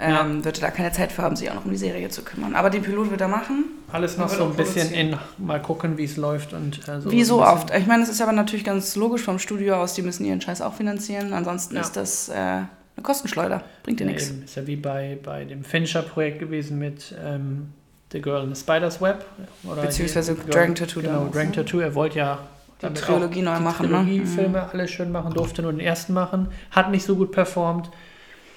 [0.00, 2.22] Ähm, Wird er da keine Zeit für haben, sich auch noch um die Serie zu
[2.22, 2.54] kümmern.
[2.54, 3.64] Aber den Pilot wird er machen.
[3.90, 7.10] Alles noch so ein bisschen in, mal gucken, wie es läuft und äh, so.
[7.10, 7.74] Wie so oft.
[7.74, 10.62] Ich meine, es ist aber natürlich ganz logisch vom Studio aus, die müssen ihren Scheiß
[10.62, 11.32] auch finanzieren.
[11.32, 11.80] Ansonsten Ja.
[11.80, 12.68] ist das äh, eine
[13.02, 13.62] Kostenschleuder.
[13.82, 14.28] Bringt dir Ja, nichts.
[14.30, 17.72] Ist ja wie bei, bei dem Fincher-Projekt gewesen mit ähm,
[18.12, 19.24] The Girl in the Spider's Web.
[19.64, 21.56] Oder Beziehungsweise die- Dragon Tattoo Genau, damals, Dragon ne?
[21.56, 21.80] Tattoo.
[21.80, 22.38] Er wollte ja
[22.82, 23.96] Die Trilogie neu die machen, ne?
[23.98, 26.48] Trilogie-Filme alle schön machen, durfte nur den ersten machen.
[26.70, 27.90] Hat nicht so gut performt.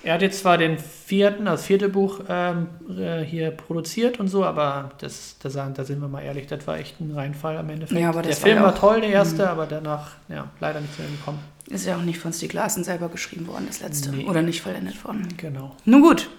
[0.04, 4.44] Er hat jetzt zwar den vierten, das vierte Buch ähm, äh, hier produziert und so,
[4.44, 8.00] aber das, das, da sind wir mal ehrlich, das war echt ein Reinfall am Endeffekt.
[8.00, 10.82] Ja, aber der das war Film ja war toll, der erste, aber danach ja, leider
[10.82, 11.40] nicht zu Ende gekommen.
[11.68, 14.12] Ist ja auch nicht von Steve Larsen selber geschrieben worden, das letzte.
[14.12, 14.26] Nee.
[14.26, 15.28] Oder nicht vollendet worden.
[15.38, 15.76] Genau.
[15.86, 16.30] Nun gut.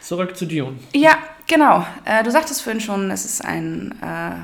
[0.00, 0.78] Zurück zu Dune.
[0.94, 1.84] Ja, genau.
[2.04, 4.34] Äh, du sagtest vorhin schon, es ist ein äh,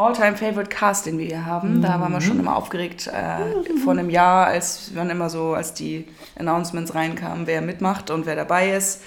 [0.00, 1.82] All-Time-Favorite Cast, den wir hier haben.
[1.82, 5.74] Da waren wir schon immer aufgeregt äh, vor einem Jahr, als wir immer so, als
[5.74, 6.06] die
[6.38, 9.02] Announcements reinkamen, wer mitmacht und wer dabei ist.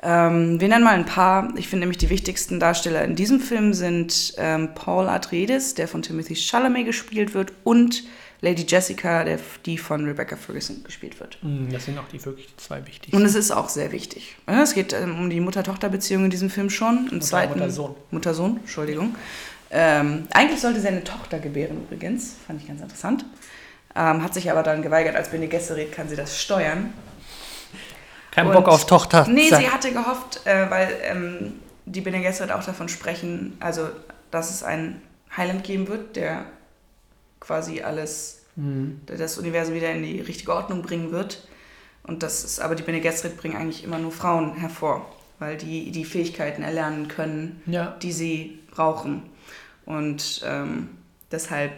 [0.00, 1.52] Ähm, wir nennen mal ein paar.
[1.56, 6.02] Ich finde nämlich die wichtigsten Darsteller in diesem Film sind ähm, Paul Atreides, der von
[6.02, 8.04] Timothy Chalamet gespielt wird, und
[8.40, 11.38] Lady Jessica, der, die von Rebecca Ferguson gespielt wird.
[11.42, 13.16] Mm, Das sind auch die wirklich zwei wichtigsten.
[13.16, 14.36] Und es ist auch sehr wichtig.
[14.46, 16.98] Es geht ähm, um die Mutter-Tochter-Beziehung in diesem Film schon.
[16.98, 17.96] Im Mutter- zweiten Mutter-Sohn.
[18.12, 19.16] Mutter-Sohn, Entschuldigung.
[19.70, 23.24] Ähm, eigentlich sollte sie eine Tochter gebären übrigens, fand ich ganz interessant.
[23.94, 26.92] Ähm, hat sich aber dann geweigert, als Bene Gesserit kann sie das steuern.
[28.30, 29.26] Kein Und- Bock auf Tochter.
[29.28, 31.54] Nee, sie hatte gehofft, äh, weil ähm,
[31.86, 33.88] die Bene Gesserit auch davon sprechen, also
[34.30, 35.02] dass es einen
[35.36, 36.44] Heiland geben wird, der
[37.40, 39.00] quasi alles, Mhm.
[39.06, 41.46] das Universum wieder in die richtige Ordnung bringen wird.
[42.02, 45.06] Und das ist, aber die Bene Gesserit bringen eigentlich immer nur Frauen hervor,
[45.38, 47.96] weil die die Fähigkeiten erlernen können, Ja.
[48.02, 49.22] die sie brauchen.
[49.88, 50.90] Und ähm,
[51.32, 51.72] deshalb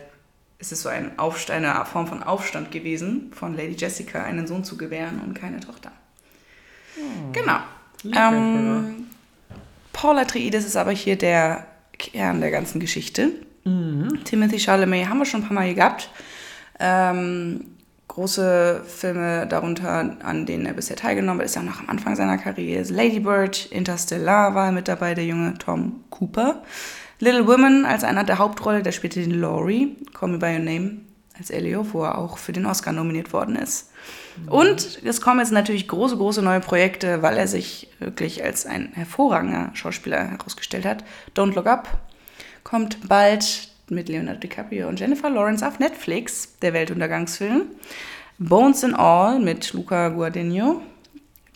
[0.59, 4.77] ist es so ein eine Form von Aufstand gewesen, von Lady Jessica einen Sohn zu
[4.77, 5.93] gebären und keine Tochter.
[7.33, 7.61] Genau.
[8.05, 9.07] Ähm,
[9.93, 11.69] Paul Atreides ist aber hier der
[12.01, 13.31] Kern der ganzen Geschichte.
[14.25, 16.11] Timothy Chalamet haben wir schon ein paar Mal gehabt.
[16.81, 17.77] Ähm,
[18.09, 22.39] große Filme darunter, an denen er bisher teilgenommen hat, ist ja noch am Anfang seiner
[22.39, 22.83] Karriere.
[22.93, 26.65] Lady Bird, Interstellar war mit dabei, der junge Tom Cooper.
[27.21, 29.97] Little Women als einer der Hauptrolle, der spielte den Laurie.
[30.15, 31.01] Call Me By Your Name
[31.39, 33.91] als Elio, wo er auch für den Oscar nominiert worden ist.
[34.47, 38.91] Und es kommen jetzt natürlich große, große neue Projekte, weil er sich wirklich als ein
[38.95, 41.05] hervorragender Schauspieler herausgestellt hat.
[41.37, 41.89] Don't Look Up
[42.65, 47.67] kommt bald mit Leonardo DiCaprio und Jennifer Lawrence auf Netflix, der Weltuntergangsfilm.
[48.39, 50.81] Bones and All mit Luca Guadagnino.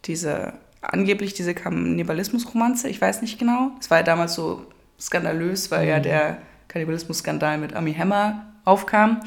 [0.05, 3.71] Diese, angeblich diese Kannibalismus-Romanze, ich weiß nicht genau.
[3.81, 4.67] Es war ja damals so
[5.01, 9.21] skandalös, weil ja der Kannibalismus-Skandal mit Ami Hammer aufkam.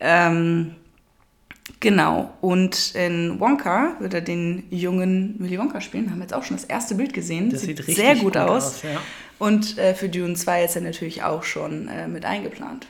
[0.00, 0.74] Ähm,
[1.80, 2.32] genau.
[2.40, 6.10] Und in Wonka wird er den jungen Willy Wonka spielen.
[6.10, 7.50] Haben wir jetzt auch schon das erste Bild gesehen.
[7.50, 8.66] Das sieht richtig sehr gut, gut aus.
[8.66, 9.00] aus, ja.
[9.38, 12.86] Und äh, für Dune 2 ist er natürlich auch schon äh, mit eingeplant.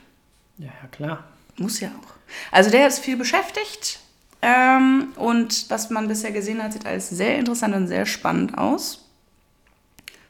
[0.59, 1.25] Ja, ja, klar.
[1.57, 2.13] Muss ja auch.
[2.51, 4.01] Also der ist viel beschäftigt.
[4.41, 9.05] Ähm, und was man bisher gesehen hat, sieht alles sehr interessant und sehr spannend aus.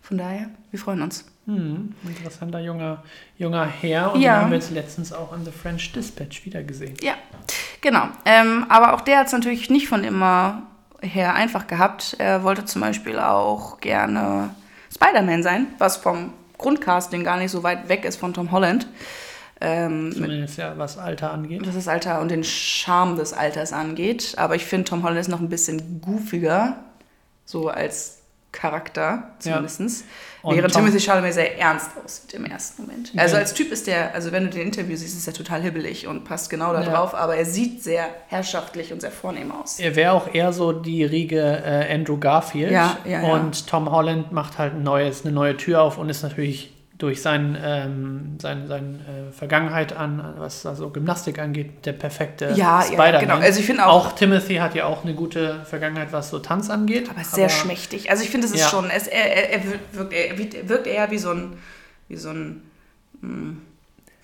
[0.01, 1.25] Von daher, wir freuen uns.
[1.49, 3.03] Hm, interessanter junger,
[3.39, 4.13] junger Herr.
[4.15, 4.35] Und Ja.
[4.37, 6.95] den haben wir jetzt letztens auch in The French Dispatch wiedergesehen.
[7.01, 7.15] Ja,
[7.81, 8.09] genau.
[8.27, 10.65] Ähm, aber auch der hat es natürlich nicht von immer
[11.01, 12.17] her einfach gehabt.
[12.19, 14.51] Er wollte zum Beispiel auch gerne
[14.95, 18.87] Spider-Man sein, was vom Grundcasting gar nicht so weit weg ist von Tom Holland.
[19.61, 21.67] Ähm, mit Zumindest ja, was Alter angeht.
[21.67, 24.35] was das Alter und den Charme des Alters angeht.
[24.37, 26.77] Aber ich finde, Tom Holland ist noch ein bisschen goofiger,
[27.47, 28.18] so als
[28.51, 30.05] Charakter zumindest.
[30.43, 33.13] Und Während Tom- Timothy Chalamet sehr ernst aussieht im ersten Moment.
[33.17, 36.07] Also als Typ ist der, also wenn du den Interview siehst, ist er total hibbelig
[36.07, 36.91] und passt genau da Ja.
[36.91, 39.79] drauf, aber er sieht sehr herrschaftlich und sehr vornehm aus.
[39.79, 42.71] Er wäre auch eher so die Riege äh, Andrew Garfield.
[42.71, 43.33] Ja, ja, ja.
[43.35, 47.23] Und Tom Holland macht halt ein neues, eine neue Tür auf und ist natürlich durch
[47.23, 52.83] sein, ähm, sein, sein äh, Vergangenheit an, was also Gymnastik angeht, der perfekte Ja, ja,
[52.83, 53.21] Spider-Man.
[53.21, 53.37] genau.
[53.37, 56.71] Also ich finde auch- Auch Timothy hat ja auch eine gute Vergangenheit, was so Tanz
[56.71, 57.09] angeht.
[57.09, 58.11] Aber sehr schmächtig.
[58.11, 58.69] Also ich finde, es ist Ja.
[58.69, 59.61] schon, es, er, er,
[59.95, 61.53] wirkt, er wirkt- eher wie so ein,
[62.09, 62.63] wie so ein,
[63.21, 63.63] hm,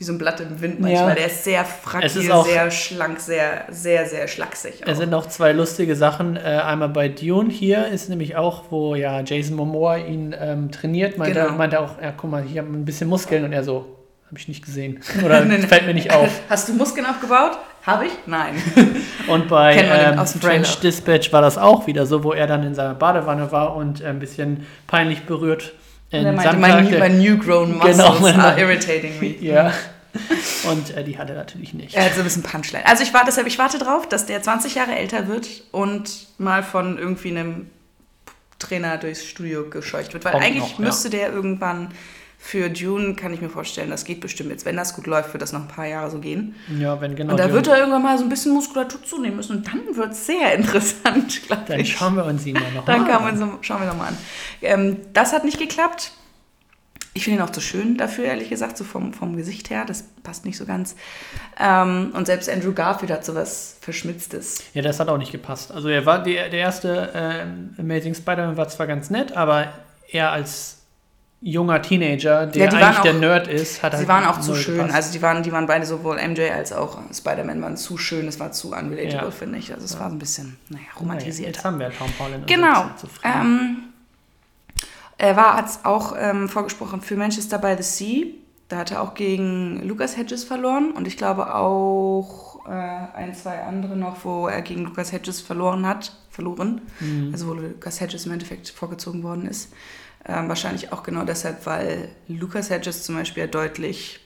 [0.04, 1.08] wie so ein Blatt im Wind manchmal.
[1.10, 1.14] Ja.
[1.14, 4.82] Der ist sehr fragil, Es ist auch- sehr schlank, sehr, sehr, sehr schlaksig.
[4.84, 4.96] Es auch.
[5.00, 6.36] sind noch zwei lustige Sachen.
[6.36, 11.16] Äh, einmal bei Dune hier ist nämlich auch, wo ja Jason Momoa ihn ähm, trainiert,
[11.16, 11.56] meint, er, Genau.
[11.56, 13.86] meint er auch, ja, guck mal, hier haben wir ein bisschen Muskeln und er so,
[14.26, 15.00] habe ich nicht gesehen.
[15.24, 16.28] Oder fällt mir nicht auf.
[16.50, 17.52] Hast du Muskeln aufgebaut?
[17.86, 18.12] Habe ich?
[18.26, 18.54] Nein.
[19.28, 20.80] Und bei ähm, French Trailer.
[20.82, 24.06] Dispatch war das auch wieder so, wo er dann in seiner Badewanne war und äh,
[24.06, 25.74] ein bisschen peinlich berührt
[26.10, 29.34] in er meinte, my, my new grown muscles Genau, are irritating me.
[29.40, 29.72] Ja.
[30.70, 31.94] Und äh, die hat er natürlich nicht.
[31.94, 32.86] Er hat so ein bisschen Punchline.
[32.86, 36.62] Also ich warte deshalb, ich warte drauf, dass der 20 Jahre älter wird und mal
[36.62, 37.70] von irgendwie einem
[38.58, 40.24] Trainer durchs Studio gescheucht wird.
[40.24, 40.84] Weil Kommt eigentlich noch, ja.
[40.86, 41.88] müsste der irgendwann
[42.38, 44.66] für Dune, kann ich mir vorstellen, das geht bestimmt jetzt.
[44.66, 46.54] Wenn das gut läuft, wird das noch ein paar Jahre so gehen.
[46.78, 47.32] Ja, wenn genau.
[47.32, 49.56] und da wird er irgendwann mal so ein bisschen Muskulatur zunehmen müssen.
[49.56, 51.96] Und dann wird es sehr interessant, glaube dann ich.
[51.96, 53.38] schauen wir uns ihn ja noch Dann mal kann an.
[53.38, 54.18] man so, schauen wir nochmal an.
[54.60, 56.12] Ähm, das hat nicht geklappt.
[57.16, 59.84] Ich finde ihn auch zu schön dafür, ehrlich gesagt, so vom, vom Gesicht her.
[59.86, 60.96] Das passt nicht so ganz.
[61.60, 64.64] Ähm, und selbst Andrew Garfield hat sowas Verschmitztes.
[64.74, 65.70] Ja, das hat auch nicht gepasst.
[65.70, 69.68] Also er war die, der erste äh, Amazing Spider-Man war zwar ganz nett, aber
[70.10, 70.78] er als
[71.40, 74.54] junger Teenager, der Ja, eigentlich der auch- Nerd ist, hat Sie halt waren auch zu
[74.56, 74.76] schön.
[74.78, 74.94] gepasst.
[74.94, 78.26] Also die waren, die waren beide sowohl MJ als auch Spider-Man waren zu schön.
[78.26, 79.30] Es war zu unrelatable, Ja.
[79.30, 79.72] finde ich.
[79.72, 81.54] Also es war so ein bisschen, naja, romantisiert.
[81.54, 82.46] Jetzt haben wir Tom Holland.
[82.48, 82.90] Genau.
[85.18, 88.26] Er war hat's auch ähm, vorgesprochen für Manchester by the Sea.
[88.68, 93.62] Da hat er auch gegen Lucas Hedges verloren und ich glaube auch äh, ein, zwei
[93.62, 96.80] andere noch, wo er gegen Lucas Hedges verloren hat, verloren.
[97.00, 97.30] Mhm.
[97.32, 99.72] Also wo Lucas Hedges im Endeffekt vorgezogen worden ist.
[100.26, 104.23] Ähm, wahrscheinlich auch genau deshalb, weil Lucas Hedges zum Beispiel ja deutlich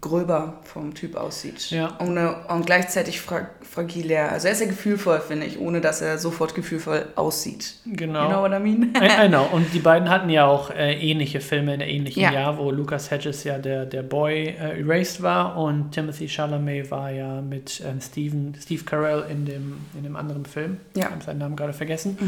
[0.00, 1.70] gröber vom Typ aussieht.
[1.70, 1.96] Ja.
[2.00, 4.32] Ohne, und gleichzeitig fra fragiler.
[4.32, 7.74] Also er ist ja gefühlvoll, finde ich, ohne dass er sofort gefühlvoll aussieht.
[7.86, 8.24] Genau.
[8.24, 8.92] You know what I mean?
[8.96, 9.46] I, I know.
[9.52, 12.32] Und die beiden hatten ja auch äh, ähnliche Filme in einem ähnlichen Ja.
[12.32, 17.10] Jahr, wo Lucas Hedges ja der, der Boy äh, Erased war und Timothy Chalamet war
[17.10, 20.78] ja mit ähm, Steven, Steve Carell in dem, in dem anderen Film.
[20.96, 21.04] Ja.
[21.06, 22.18] Ich habe seinen Namen gerade vergessen.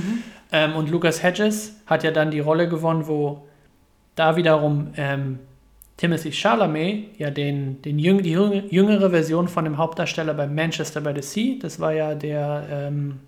[0.52, 3.46] Ähm, und Lucas Hedges hat ja dann die Rolle gewonnen, wo
[4.14, 5.38] da wiederum ähm,
[6.00, 11.02] Timothy Chalamet ja den, den jüng, die jüng- jüngere Version von dem Hauptdarsteller bei Manchester
[11.02, 13.20] by the Sea, das war ja der, ähm,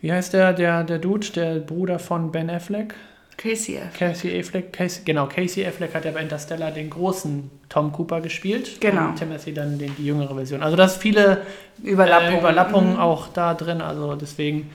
[0.00, 2.94] wie heißt der, der, der Dude, der Bruder von Ben Affleck?
[3.36, 3.98] Casey F.
[3.98, 8.80] Casey Affleck, Casey, genau, Casey Affleck hat ja bei Interstellar den großen Tom Cooper gespielt.
[8.80, 9.08] Genau.
[9.08, 10.62] Und Timothy dann den, die jüngere Version.
[10.62, 11.42] Also da ist viele
[11.82, 12.36] Überlappung.
[12.36, 12.98] äh, Überlappungen Mhm.
[13.00, 14.70] auch da drin, also deswegen,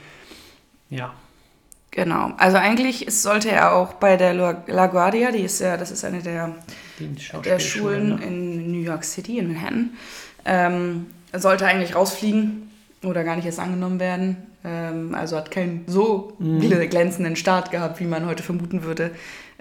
[0.89, 1.13] ja.
[1.91, 2.31] Genau.
[2.37, 6.05] Also eigentlich ist, sollte er auch bei der La Guardia, die ist ja, das ist
[6.05, 6.55] eine der,
[7.43, 8.23] der Schulen ne?
[8.25, 9.89] in New York City, in Manhattan,
[10.45, 12.69] ähm, sollte eigentlich rausfliegen
[13.03, 14.37] oder gar nicht erst angenommen werden.
[14.63, 16.59] Ähm, also hat keinen so Mhm.
[16.59, 19.11] gl- glänzenden Start gehabt, wie man heute vermuten würde.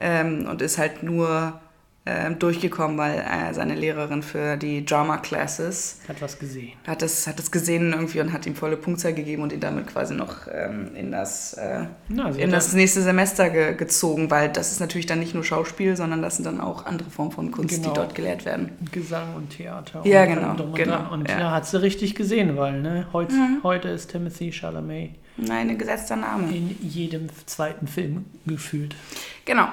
[0.01, 1.59] Ähm, und ist halt nur
[2.07, 6.73] ähm, durchgekommen, weil äh, seine Lehrerin für die Drama Classes Hat was gesehen.
[6.87, 9.89] hat das, hat das gesehen irgendwie und hat ihm volle Punktzahl gegeben und ihn damit
[9.89, 14.49] quasi noch ähm, in das, äh, Na, sie in das nächste Semester ge gezogen, weil
[14.49, 17.51] das ist natürlich dann nicht nur Schauspiel, sondern das sind dann auch andere Formen von
[17.51, 17.89] Kunst, Genau.
[17.89, 18.71] die dort gelehrt werden.
[18.91, 20.01] Gesang und Theater.
[20.05, 21.13] Ja, und genau, und genau.
[21.13, 21.39] Und ja.
[21.41, 23.59] ja, hat sie richtig gesehen, weil ne, heut, Mhm.
[23.63, 26.49] heute ist Timothy Chalamet Nein, ein gesetzter Name.
[26.57, 28.97] in jedem zweiten Film gefühlt.
[29.45, 29.69] Genau.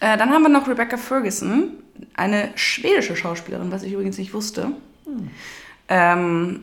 [0.00, 1.74] Äh, dann haben wir noch Rebecca Ferguson,
[2.14, 4.72] eine schwedische Schauspielerin, was ich übrigens nicht wusste.
[5.88, 6.62] Ähm,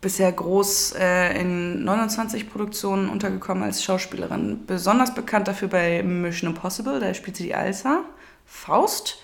[0.00, 4.64] bisher groß äh, in 29 Produktionen untergekommen als Schauspielerin.
[4.66, 8.04] Besonders bekannt dafür bei Mission Impossible, da spielt sie die Alsa.
[8.46, 9.18] Faust.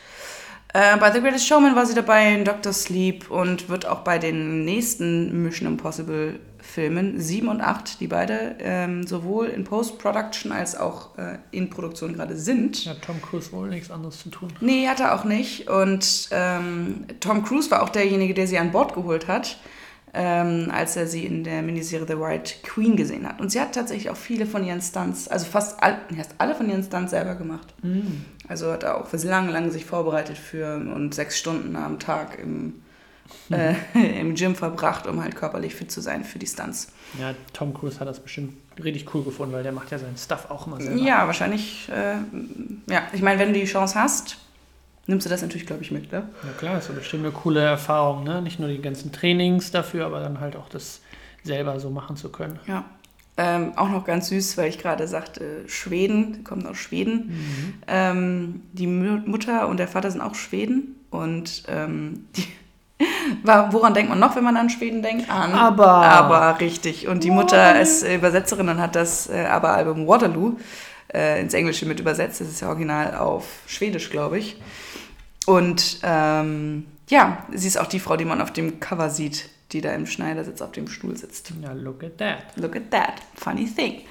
[0.74, 2.72] Äh, bei The Greatest Showman war sie dabei in Dr.
[2.72, 8.57] Sleep und wird auch bei den nächsten Mission Impossible Filmen 7 und 8, die beide
[8.61, 12.85] ähm, sowohl in Post-Production als auch äh, in Produktion gerade sind.
[12.85, 14.48] Ja, Tom Cruise wohl nichts anderes zu tun.
[14.61, 15.68] Nee, hat er auch nicht.
[15.68, 19.59] Und ähm, Tom Cruise war auch derjenige, der sie an Bord geholt hat,
[20.14, 23.40] ähm, als er sie in der Miniserie The White Queen gesehen hat.
[23.40, 26.70] Und sie hat tatsächlich auch viele von ihren Stunts, also fast, all, fast alle von
[26.70, 27.75] ihren Stunts selber gemacht.
[27.83, 28.25] Mhm.
[28.46, 32.38] Also hat er auch für lange, lange sich vorbereitet für und sechs Stunden am Tag
[32.38, 32.83] im,
[33.51, 33.75] äh,
[34.21, 36.92] im Gym verbracht, um halt körperlich fit zu sein für die Stunts.
[37.21, 40.47] Ja, Tom Cruise hat das bestimmt richtig cool gefunden, weil der macht ja seinen Stuff
[40.51, 41.01] auch immer selber.
[41.01, 42.14] Ja, wahrscheinlich, äh,
[42.92, 44.38] ja, ich meine, wenn du die Chance hast,
[45.07, 46.29] nimmst du das natürlich, glaube ich, mit, ne?
[46.42, 48.40] Na klar, ist ja bestimmt eine coole Erfahrung, ne?
[48.40, 51.01] Nicht nur die ganzen Trainings dafür, aber dann halt auch das
[51.45, 52.59] selber so machen zu können.
[52.66, 52.85] Ja.
[53.38, 57.29] Ähm, auch noch ganz süß, weil ich gerade sagte, Schweden, die kommt aus Schweden.
[57.29, 57.75] Mhm.
[57.87, 60.97] Ähm, die Mu- Mutter und der Vater sind auch Schweden.
[61.11, 62.47] Und ähm, die,
[63.44, 65.31] woran denkt man noch, wenn man an Schweden denkt?
[65.31, 65.87] An Aber.
[65.87, 67.09] Aber, richtig.
[67.09, 70.57] Und die Mutter ist äh, Übersetzerin und hat das äh, Aber-Album Waterloo
[71.12, 72.40] äh, ins Englische mit übersetzt.
[72.40, 74.61] Das ist ja original auf Schwedisch, glaube ich.
[75.46, 79.81] Und ähm, ja, sie ist auch die Frau, die man auf dem Cover sieht, die
[79.81, 81.52] da im Schneidersitz auf dem Stuhl sitzt.
[81.62, 82.57] Ja, look at that.
[82.57, 83.14] Look at that.
[83.35, 84.02] Funny thing.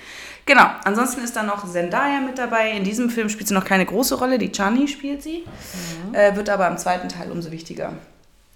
[0.45, 0.65] Genau.
[0.83, 2.71] Ansonsten ist da noch Zendaya mit dabei.
[2.71, 4.39] In diesem Film spielt sie noch keine große Rolle.
[4.39, 5.43] Die Chani spielt sie.
[6.13, 7.93] Äh, wird aber im zweiten Teil umso wichtiger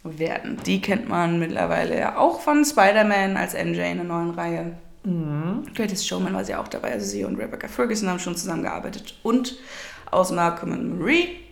[0.05, 0.57] werden.
[0.65, 4.77] Die kennt man mittlerweile ja auch von Spider-Man als MJ in der neuen Reihe.
[5.03, 5.63] Mhm.
[5.75, 6.93] Greatest Showman war sie auch dabei.
[6.93, 9.17] Also sie und Rebecca Ferguson haben schon zusammengearbeitet.
[9.23, 9.57] Und
[10.11, 11.44] aus Malcolm and Marie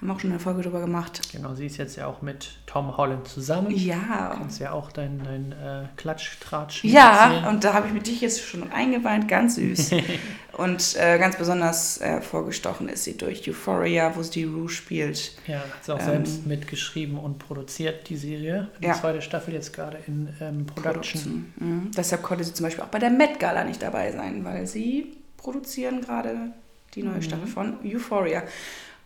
[0.00, 1.20] haben auch schon eine Folge drüber gemacht.
[1.32, 3.70] Genau, sie ist jetzt ja auch mit Tom Holland zusammen.
[3.72, 4.34] Ja.
[4.38, 7.44] Kannst ja auch dein, dein äh, Klatsch-Tratsch Ja, erzählen.
[7.46, 9.90] und da habe ich mit dich jetzt schon eingeweint, ganz süß.
[10.56, 15.32] und äh, ganz besonders äh, vorgestochen ist sie durch Euphoria, wo sie die Rue spielt.
[15.48, 18.68] Ja, hat sie auch Ähm, selbst mitgeschrieben und produziert, die Serie.
[18.80, 18.94] Die Ja.
[18.94, 21.52] zweite Staffel jetzt gerade in ähm, Production.
[21.56, 21.90] Mhm.
[21.96, 25.16] Deshalb konnte sie zum Beispiel auch bei der Met Gala nicht dabei sein, weil sie
[25.38, 26.52] produzieren gerade
[26.94, 27.22] die neue Mhm.
[27.22, 28.42] Staffel von Euphoria.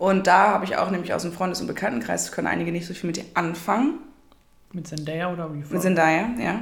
[0.03, 2.93] Und da habe ich auch nämlich aus dem Freundes- und Bekanntenkreis, können einige nicht so
[2.93, 4.01] viel mit ihr anfangen.
[4.73, 5.67] Mit Zendaya oder Euphoria?
[5.71, 6.61] Mit Zendaya, ja.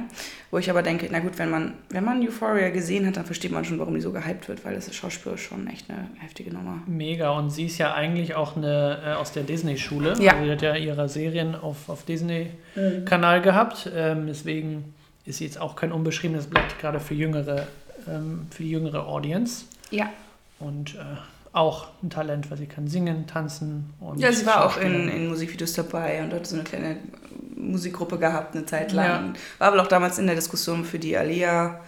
[0.51, 3.51] Wo ich aber denke, na gut, wenn man, wenn man Euphoria gesehen hat, dann versteht
[3.51, 6.53] man schon, warum die so gehypt wird, weil das ist schauspielerisch schon echt eine heftige
[6.53, 6.83] Nummer.
[6.85, 10.19] Mega, und sie ist ja eigentlich auch eine äh, aus der Disney-Schule.
[10.19, 10.33] Ja.
[10.33, 13.89] Also sie hat ja ihre Serien auf, auf Disney-Kanal gehabt.
[13.91, 14.93] Ähm, deswegen
[15.25, 17.65] ist sie jetzt auch kein unbeschriebenes Blatt, gerade für jüngere,
[18.07, 19.65] ähm, für die jüngere Audience.
[19.89, 20.11] Ja.
[20.59, 20.99] Und äh,
[21.53, 25.27] auch ein Talent, weil sie kann singen, tanzen und Ja, sie war auch in, in
[25.27, 26.97] Musikvideos dabei und hat so eine kleine
[27.55, 29.33] Musikgruppe gehabt eine Zeit lang.
[29.33, 29.33] Ja.
[29.59, 31.81] War aber auch damals in der Diskussion für die Alia,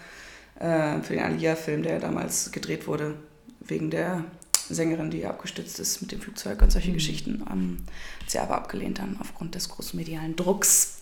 [0.59, 3.15] äh, für den Alia-Film, der damals gedreht wurde,
[3.61, 4.23] wegen der
[4.69, 6.93] Sängerin, die abgestürzt ist mit dem Flugzeug und solche Mhm.
[6.95, 7.43] Geschichten.
[7.51, 7.77] Ähm,
[8.21, 10.99] hat sie aber abgelehnt dann aufgrund des großen medialen Drucks.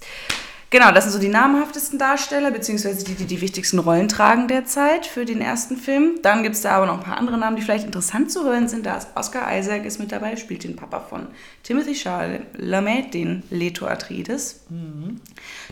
[0.72, 5.06] Genau, das sind so die namhaftesten Darsteller, beziehungsweise die, die die wichtigsten Rollen tragen derzeit
[5.06, 6.20] für den ersten Film.
[6.22, 8.70] Dann gibt es da aber noch ein paar andere Namen, die vielleicht interessant zu hören
[8.70, 8.86] sind.
[8.86, 11.28] Da ist Oscar Isaac ist mit dabei, spielt den Papa von
[11.64, 14.62] Timothy Chalamet, den Leto Atreides.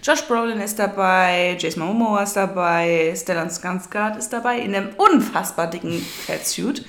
[0.04, 5.68] Josh Brolin ist dabei, Jason Momoa ist dabei, Stellan Skarsgård ist dabei in einem unfassbar
[5.70, 6.84] dicken Fatsuit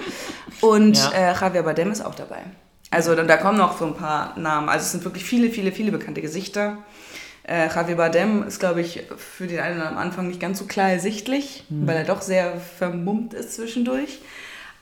[0.61, 1.13] und Ja.
[1.13, 2.43] äh, Javier Bardem ist auch dabei.
[2.91, 4.69] Also da, da kommen noch so ein paar Namen.
[4.69, 6.79] Also es sind wirklich viele, viele, viele bekannte Gesichter.
[7.43, 10.91] Äh, Javier Bardem ist, glaube ich, für den einen am Anfang nicht ganz so klar
[10.91, 14.21] ersichtlich, weil er doch sehr vermummt ist zwischendurch.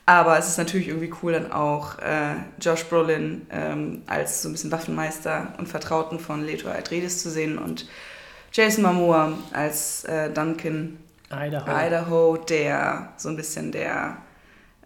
[0.05, 4.53] Aber es ist natürlich irgendwie cool, dann auch äh, Josh Brolin ähm, als so ein
[4.53, 7.87] bisschen Waffenmeister und Vertrauten von Leto Atreides zu sehen und
[8.51, 10.97] Jason Momoa als äh, Duncan
[11.31, 11.85] Idaho.
[11.85, 14.17] Idaho, der so ein bisschen der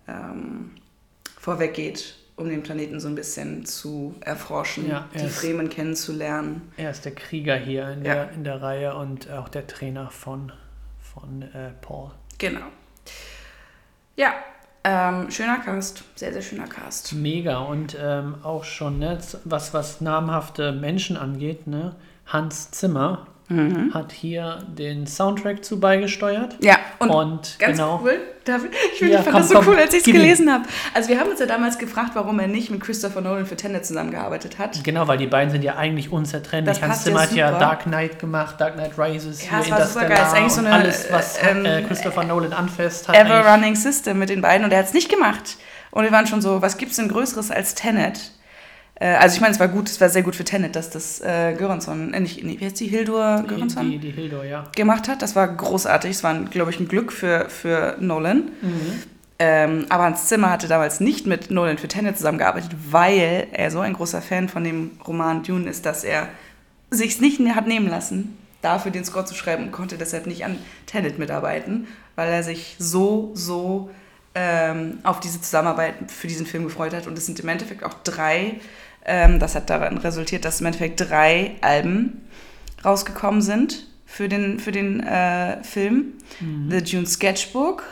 [0.09, 0.71] ähm,
[1.39, 6.71] vorweggeht, um den Planeten so ein bisschen zu erforschen, Ja, die ist- Fremen kennenzulernen.
[6.77, 8.13] Er ist der Krieger hier in, Ja.
[8.15, 10.51] der, in der Reihe und auch der Trainer von,
[10.99, 12.11] von äh, Paul.
[12.39, 12.65] Genau.
[14.15, 14.33] Ja,
[14.83, 17.13] ähm, schöner Cast, sehr, sehr schöner Cast.
[17.13, 23.93] Mega und ähm, auch schon, ne, was, was namhafte Menschen angeht, ne, Hans Zimmer Mhm.
[23.93, 26.55] hat hier den Soundtrack zu beigesteuert.
[26.61, 28.61] Ja, und, Und, ganz genau, cool, darf,
[28.93, 30.63] ich finde, Ja, fand komm, das so komm, cool, als ich es gelesen habe.
[30.93, 33.85] Also wir haben uns ja damals gefragt, warum er nicht mit Christopher Nolan für Tenet
[33.85, 34.83] zusammengearbeitet hat.
[34.83, 36.77] genau, weil die beiden sind ja eigentlich unzertrennlich.
[36.77, 37.59] Das Hans passt ja Zimmer hat ja.
[37.59, 40.19] Dark Knight gemacht, Dark Knight Rises, Ja, es hier war super geil.
[40.21, 43.75] Es ist eigentlich so eine, alles, was ähm, äh, Christopher Nolan anfasst, hat Ever Running
[43.75, 45.57] System mit den beiden und er hat es nicht gemacht.
[45.91, 48.31] Und wir waren schon so, was gibt's denn Größeres als Tenet?
[49.03, 51.19] Äh, also ich meine, es war gut, es war sehr gut für Tenet, dass das
[51.19, 54.63] äh, Göransson, äh, nicht, nee, wie heißt die, Hildur die, Göransson die, die Hildur, ja.
[54.75, 55.21] gemacht hat.
[55.21, 56.11] Das war großartig.
[56.11, 58.51] Es war, glaube ich, ein Glück für, für Nolan.
[58.61, 59.03] Mhm.
[59.39, 63.81] Ähm, aber Hans Zimmer hatte damals nicht mit Nolan für Tenet zusammengearbeitet, weil er so
[63.81, 66.29] ein großer Fan von dem Roman Dune ist, dass er
[66.89, 70.57] sich nicht hat nehmen lassen, dafür den Score zu schreiben und konnte deshalb nicht an
[70.85, 73.89] Tenet mitarbeiten, weil er sich so, so
[74.35, 77.07] ähm, auf diese Zusammenarbeit für diesen Film gefreut hat.
[77.07, 78.61] Und es sind im Endeffekt auch drei,
[79.05, 82.21] ähm, das hat daran resultiert, dass im Endeffekt drei Alben
[82.83, 86.13] rausgekommen sind für den, für den äh, Film.
[86.69, 87.83] The Dune Sketchbook,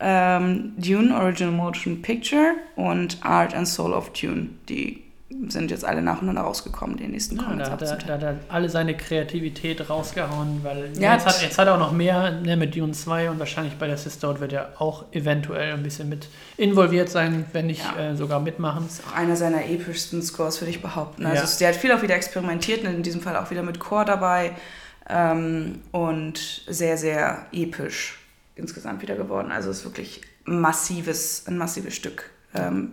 [0.00, 4.50] ähm, Dune Original Motion Picture und Art and Soul of Dune.
[4.68, 5.02] Die
[5.48, 8.36] sind jetzt alle nacheinander rausgekommen, die nächsten Ja, kommen jetzt da, er, da hat er
[8.48, 12.56] alle seine Kreativität rausgehauen, weil Ja, jetzt, hat, jetzt hat er auch noch mehr ne,
[12.56, 16.28] mit Dune 2 und wahrscheinlich bei der Sisterhood wird er auch eventuell ein bisschen mit
[16.56, 18.10] involviert sein, wenn nicht Ja.
[18.12, 18.86] äh, sogar mitmachen.
[18.86, 21.26] ist auch einer seiner epischsten Scores, würde ich behaupten.
[21.26, 21.58] Also Ja.
[21.58, 24.52] der hat viel auch wieder experimentiert, in diesem Fall auch wieder mit Chor dabei
[25.10, 28.18] ähm, und sehr, sehr episch
[28.56, 29.52] insgesamt wieder geworden.
[29.52, 32.92] Also es ist wirklich massives, ein massives Stück ähm,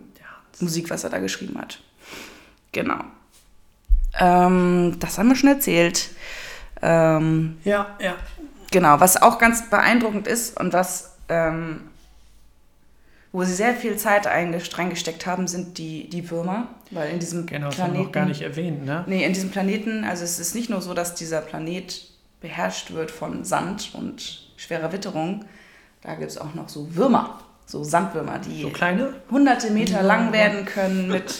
[0.60, 1.80] Musik, was er da geschrieben hat.
[2.72, 2.98] Genau.
[4.18, 6.10] Ähm, das haben wir schon erzählt.
[6.82, 8.14] Ähm, Ja, ja.
[8.70, 11.82] Genau, was auch ganz beeindruckend ist und was, ähm,
[13.32, 17.46] wo sie sehr viel Zeit einges- reingesteckt haben, sind die, die Würmer, weil in diesem
[17.46, 18.06] Genau, das haben wir Planeten...
[18.06, 19.04] noch gar nicht erwähnt, ne?
[19.06, 22.08] Nee, in diesem Planeten, also es ist nicht nur so, dass dieser Planet
[22.40, 25.44] beherrscht wird von Sand und schwerer Witterung,
[26.02, 29.14] da gibt es auch noch so Würmer, so Sandwürmer, die So kleine?
[29.30, 31.34] hunderte Meter lang werden können mit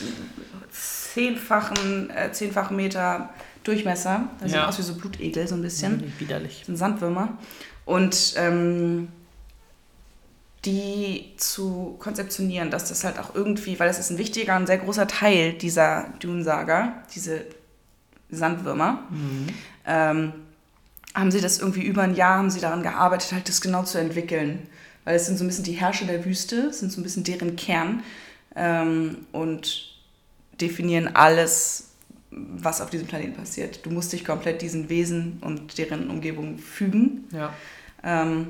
[1.17, 3.31] zehnfachen, äh, zehnfachen Meter
[3.65, 4.29] Durchmesser.
[4.39, 4.69] Das sieht Ja.
[4.69, 5.97] aus wie so Blutegel, so ein bisschen.
[5.97, 6.59] Nicht widerlich.
[6.59, 7.39] Das sind Sandwürmer.
[7.87, 9.09] Und ähm,
[10.67, 14.79] die zu konzeptionieren, dass das halt auch irgendwie, weil das ist ein wichtiger und sehr
[14.79, 17.47] großer Teil dieser Dune-Saga, diese
[18.31, 19.05] Sandwürmer,
[19.87, 20.33] ähm,
[21.15, 23.99] haben sie das irgendwie über ein Jahr, haben sie daran gearbeitet, halt das genau zu
[23.99, 24.69] entwickeln.
[25.05, 27.25] Weil es sind so ein bisschen die Herrscher der Wüste, es sind so ein bisschen
[27.25, 28.03] deren Kern
[28.57, 29.96] ähm, und
[30.61, 31.89] definieren alles,
[32.31, 33.85] was auf diesem Planeten passiert.
[33.85, 37.25] Du musst dich komplett diesen Wesen und deren Umgebung fügen.
[37.33, 37.53] Ja.
[38.05, 38.49] Ähm,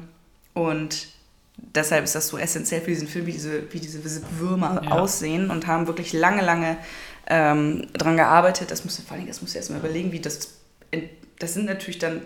[0.55, 1.09] und
[1.57, 4.03] deshalb ist das so essentiell für diesen Film, wie diese, wie diese
[4.39, 4.91] Würmer Ja.
[4.93, 6.79] aussehen und haben wirklich lange, lange
[7.29, 8.71] ähm, dran gearbeitet.
[8.71, 10.55] Das musst du, vor allem, das musst du erstmal überlegen, wie das.
[11.39, 12.23] Das sind natürlich dann,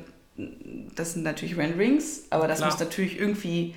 [0.94, 2.70] das sind natürlich Renderings, aber das Klar.
[2.70, 3.74] muss natürlich irgendwie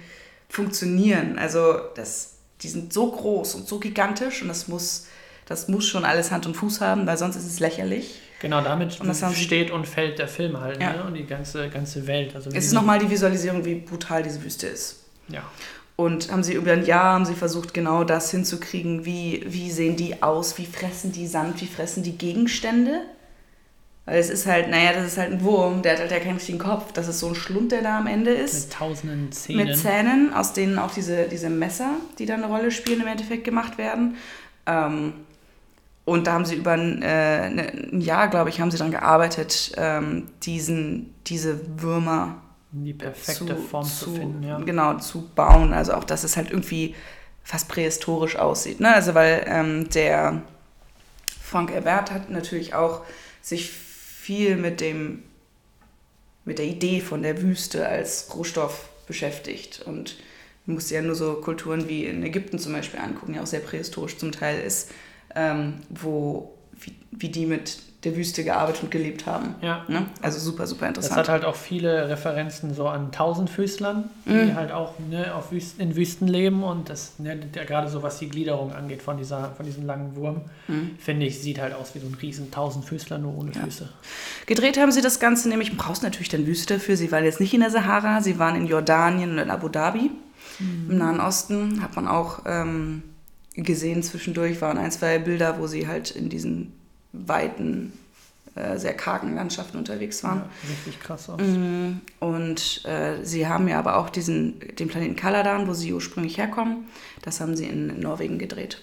[0.50, 1.40] funktionieren.
[1.40, 5.08] Also das, die sind so groß und so gigantisch und das muss,
[5.54, 8.20] das muss schon alles Hand und Fuß haben, weil sonst ist es lächerlich.
[8.42, 10.94] Genau, damit Und steht und fällt der Film halt, Ja.
[10.94, 11.04] ne?
[11.06, 12.36] Und die ganze, ganze Welt.
[12.36, 15.04] Also Es ist nochmal die Visualisierung, wie brutal diese Wüste ist.
[15.30, 15.44] Ja.
[15.96, 19.96] Und haben sie über ein Jahr haben sie versucht, genau das hinzukriegen, wie, wie sehen
[19.96, 23.02] die aus, wie fressen die Sand, wie fressen die Gegenstände.
[24.06, 26.36] Weil es ist halt, naja, das ist halt ein Wurm, der hat halt ja keinen
[26.36, 26.92] richtigen Kopf.
[26.92, 28.66] Das ist so ein Schlund, der da am Ende ist.
[28.70, 29.66] Mit tausenden Zähnen.
[29.68, 33.46] Mit Zähnen, aus denen auch diese, diese Messer, die dann eine Rolle spielen, im Endeffekt
[33.46, 34.18] gemacht werden.
[34.66, 35.14] Ähm,
[36.06, 38.92] und da haben sie über ein, äh, ne, ein Jahr, glaube ich, haben sie daran
[38.92, 42.42] gearbeitet, ähm, diesen, diese Würmer
[42.74, 44.58] in die perfekte Form zu, finden, ja.
[44.60, 45.74] Genau, zu bauen.
[45.74, 46.96] Also auch, dass es halt irgendwie
[47.44, 48.80] fast prähistorisch aussieht.
[48.80, 48.94] Ne?
[48.94, 50.42] Also weil ähm, der
[51.42, 53.02] Frank Herbert hat natürlich auch
[53.42, 55.24] sich viel mit dem
[56.46, 60.18] mit der Idee von der Wüste als Rohstoff beschäftigt und
[60.66, 63.62] man muss ja nur so Kulturen wie in Ägypten zum Beispiel angucken, die auch sehr
[63.62, 64.92] prähistorisch zum Teil ist,
[65.36, 69.56] ähm, wo wie, wie die mit der Wüste gearbeitet und gelebt haben.
[69.62, 69.86] Ja.
[69.88, 70.06] Ne?
[70.22, 71.12] Also super, super interessant.
[71.14, 74.56] Das hat halt auch viele Referenzen so an Tausendfüßlern, die Mhm.
[74.56, 78.20] halt auch ne, auf Wüsten, in Wüsten leben und das, ne, der, gerade so was
[78.20, 80.92] die Gliederung angeht von, dieser, von diesem langen Wurm, Mhm.
[81.00, 83.62] finde ich, sieht halt aus wie so ein riesen Tausendfüßler, nur ohne Ja.
[83.64, 83.88] Füße.
[84.48, 86.98] Gedreht haben sie das Ganze nämlich, man braucht natürlich dann Wüste dafür.
[86.98, 90.12] Sie waren jetzt nicht in der Sahara, sie waren in Jordanien und in Abu Dhabi.
[90.60, 93.02] Im Nahen Osten hat man auch ähm,
[93.56, 96.74] gesehen zwischendurch, waren ein, zwei Bilder, wo sie halt in diesen
[97.12, 97.94] weiten,
[98.56, 100.40] äh, sehr kargen Landschaften unterwegs waren.
[100.40, 101.40] Ja, richtig krass aus.
[101.42, 102.02] Mhm.
[102.20, 106.86] Und äh, sie haben ja aber auch diesen, den Planeten Kaladan, wo sie ursprünglich herkommen,
[107.22, 108.80] das haben sie in Norwegen gedreht.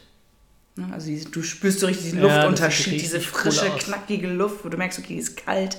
[0.77, 3.85] Ne, Also du spürst so richtig diesen Ja, Luftunterschied, diese cool frische, aus.
[3.85, 5.79] knackige Luft, wo du merkst, okay, ist kalt,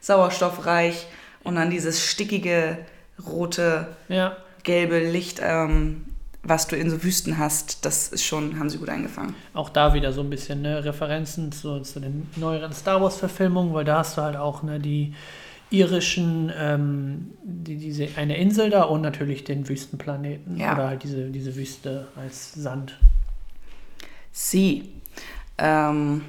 [0.00, 1.06] sauerstoffreich
[1.42, 2.78] und dann dieses stickige,
[3.26, 6.04] rote, Ja, gelbe Licht, ähm,
[6.48, 9.34] was du in so Wüsten hast, das ist schon, haben sie gut eingefangen.
[9.54, 13.84] auch da wieder so ein bisschen ne, Referenzen zu, zu den neueren Star Wars-Verfilmungen, weil
[13.84, 15.14] da hast du halt auch ne, die
[15.70, 20.74] irischen, ähm, die, diese eine Insel da und natürlich den Wüstenplaneten Ja.
[20.74, 22.96] oder halt diese, diese Wüste als Sand.
[24.30, 24.90] Sie.
[25.58, 26.22] Ähm,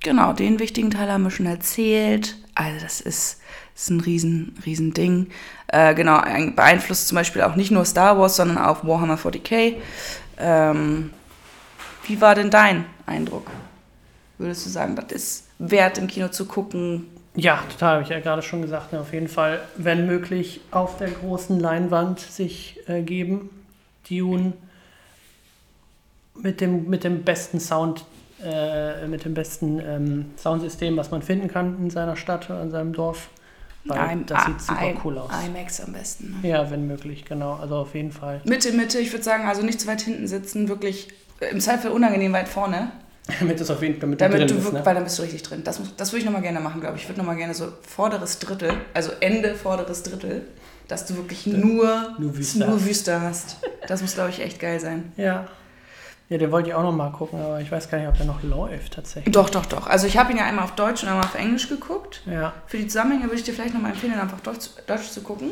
[0.00, 2.36] genau, den wichtigen Teil haben wir schon erzählt.
[2.54, 3.40] Also das ist,
[3.74, 5.28] ist ein riesen, riesen Ding.
[5.68, 9.76] Äh, genau, ein- beeinflusst zum Beispiel auch nicht nur Star Wars, sondern auch Warhammer 40k.
[10.38, 11.10] Ähm,
[12.06, 13.50] wie war denn dein Eindruck?
[14.38, 17.06] Würdest du sagen, das ist wert im Kino zu gucken?
[17.36, 18.92] Ja, total, habe ich ja gerade schon gesagt.
[18.92, 23.50] Ne, auf jeden Fall, wenn möglich, auf der großen Leinwand sich äh, geben.
[24.08, 24.52] Dune
[26.34, 28.04] mit dem, mit dem besten Sound,
[28.44, 32.70] äh, mit dem besten ähm, Soundsystem, was man finden kann in seiner Stadt oder in
[32.70, 33.28] seinem Dorf.
[33.84, 35.30] Weil I'm- das sieht super I- cool aus.
[35.46, 36.38] IMAX am besten.
[36.42, 36.48] Ne?
[36.48, 37.54] Ja, wenn möglich, genau.
[37.54, 38.40] Also auf jeden Fall.
[38.44, 41.08] Mitte, Mitte, ich würde sagen, also nicht zu weit hinten sitzen, wirklich
[41.40, 42.92] äh, im Zweifel unangenehm weit vorne.
[43.40, 44.86] Damit es auf jeden Fall mit Damit drin du ist, wirklich, ne?
[44.86, 45.62] weil dann bist du richtig drin.
[45.64, 47.02] Das, muss- das würde ich nochmal gerne machen, glaube ich.
[47.02, 50.42] Ich würde nochmal gerne so vorderes Drittel, also Ende vorderes Drittel,
[50.88, 52.84] dass du wirklich nur, Nur Wüste nur.
[52.84, 53.56] Wüste hast.
[53.88, 55.12] Das muss, glaube ich, echt geil sein.
[55.16, 55.46] Ja.
[56.34, 58.26] Ja, den wollte ich auch noch mal gucken, aber ich weiß gar nicht, ob der
[58.26, 59.32] noch läuft tatsächlich.
[59.32, 59.86] Doch, doch, doch.
[59.86, 62.22] Also ich habe ihn ja einmal auf Deutsch und einmal auf Englisch geguckt.
[62.26, 62.52] Ja.
[62.66, 65.50] Für die Zusammenhänge würde ich dir vielleicht nochmal empfehlen, ihn einfach Deutsch, Deutsch zu gucken.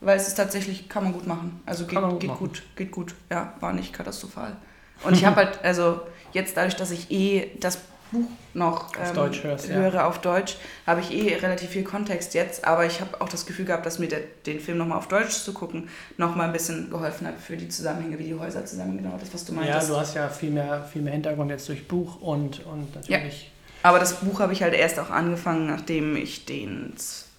[0.00, 1.60] Weil es ist tatsächlich, kann man gut machen.
[1.66, 2.38] Also geht, gut geht machen.
[2.38, 3.16] gut, geht gut.
[3.28, 4.56] Ja, war nicht katastrophal.
[5.02, 6.02] Und ich habe halt, also
[6.32, 7.78] jetzt dadurch, dass ich eh das
[8.10, 9.74] Buch noch ähm, Auf Deutsch hörst, ja.
[9.76, 10.56] höre auf Deutsch,
[10.86, 12.64] habe ich eh relativ viel Kontext jetzt.
[12.64, 15.30] Aber ich habe auch das Gefühl gehabt, dass mir der, den Film nochmal auf Deutsch
[15.44, 19.16] zu gucken, nochmal ein bisschen geholfen hat für die Zusammenhänge, wie die Häuser zusammen, genau
[19.18, 19.90] das, was du Ja, meintest.
[19.90, 23.50] du hast ja viel mehr, viel mehr Hintergrund jetzt durch Buch und, und natürlich.
[23.82, 26.92] Aber das Buch habe ich halt erst auch angefangen, nachdem ich den,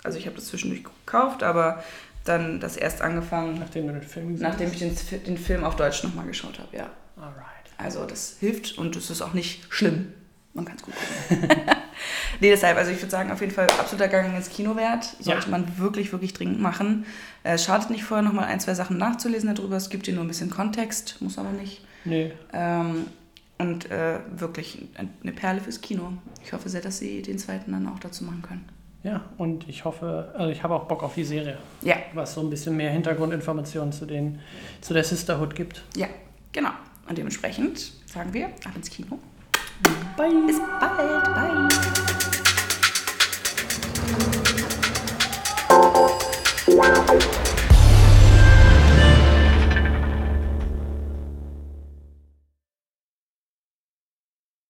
[0.03, 1.83] also ich habe das zwischendurch gekauft, aber
[2.23, 4.95] dann das erst angefangen, Nachdem du den Film gesehen nachdem ich den,
[5.25, 6.89] den Film auf Deutsch nochmal geschaut habe, ja.
[7.17, 7.35] Alright.
[7.77, 10.13] Also das hilft und es ist auch nicht schlimm.
[10.53, 11.47] Man kann es gut gucken.
[12.41, 15.05] nee, deshalb, also ich würde sagen, auf jeden Fall absoluter Gang ins Kino wert.
[15.19, 15.51] Sollte Ja.
[15.51, 17.05] man wirklich, wirklich dringend machen.
[17.43, 19.77] Äh, Es schadet nicht vorher nochmal ein, zwei Sachen nachzulesen darüber.
[19.77, 21.85] Es gibt dir nur ein bisschen Kontext, muss aber nicht.
[22.03, 22.33] Nee.
[22.51, 23.05] Ähm,
[23.59, 24.87] und äh, wirklich
[25.21, 26.13] eine Perle fürs Kino.
[26.43, 28.67] Ich hoffe sehr, dass sie den zweiten dann auch dazu machen können.
[29.03, 32.41] Ja, und ich hoffe, also ich habe auch Bock auf die Serie, Ja, was so
[32.41, 34.39] ein bisschen mehr Hintergrundinformationen zu, den,
[34.81, 35.83] zu der Sisterhood gibt.
[35.95, 36.07] ja,
[36.51, 36.69] genau.
[37.07, 39.17] Und dementsprechend sagen wir ab ins Kino.
[40.17, 40.47] Bye!
[40.47, 41.23] Bis bald.
[41.35, 42.00] Bye.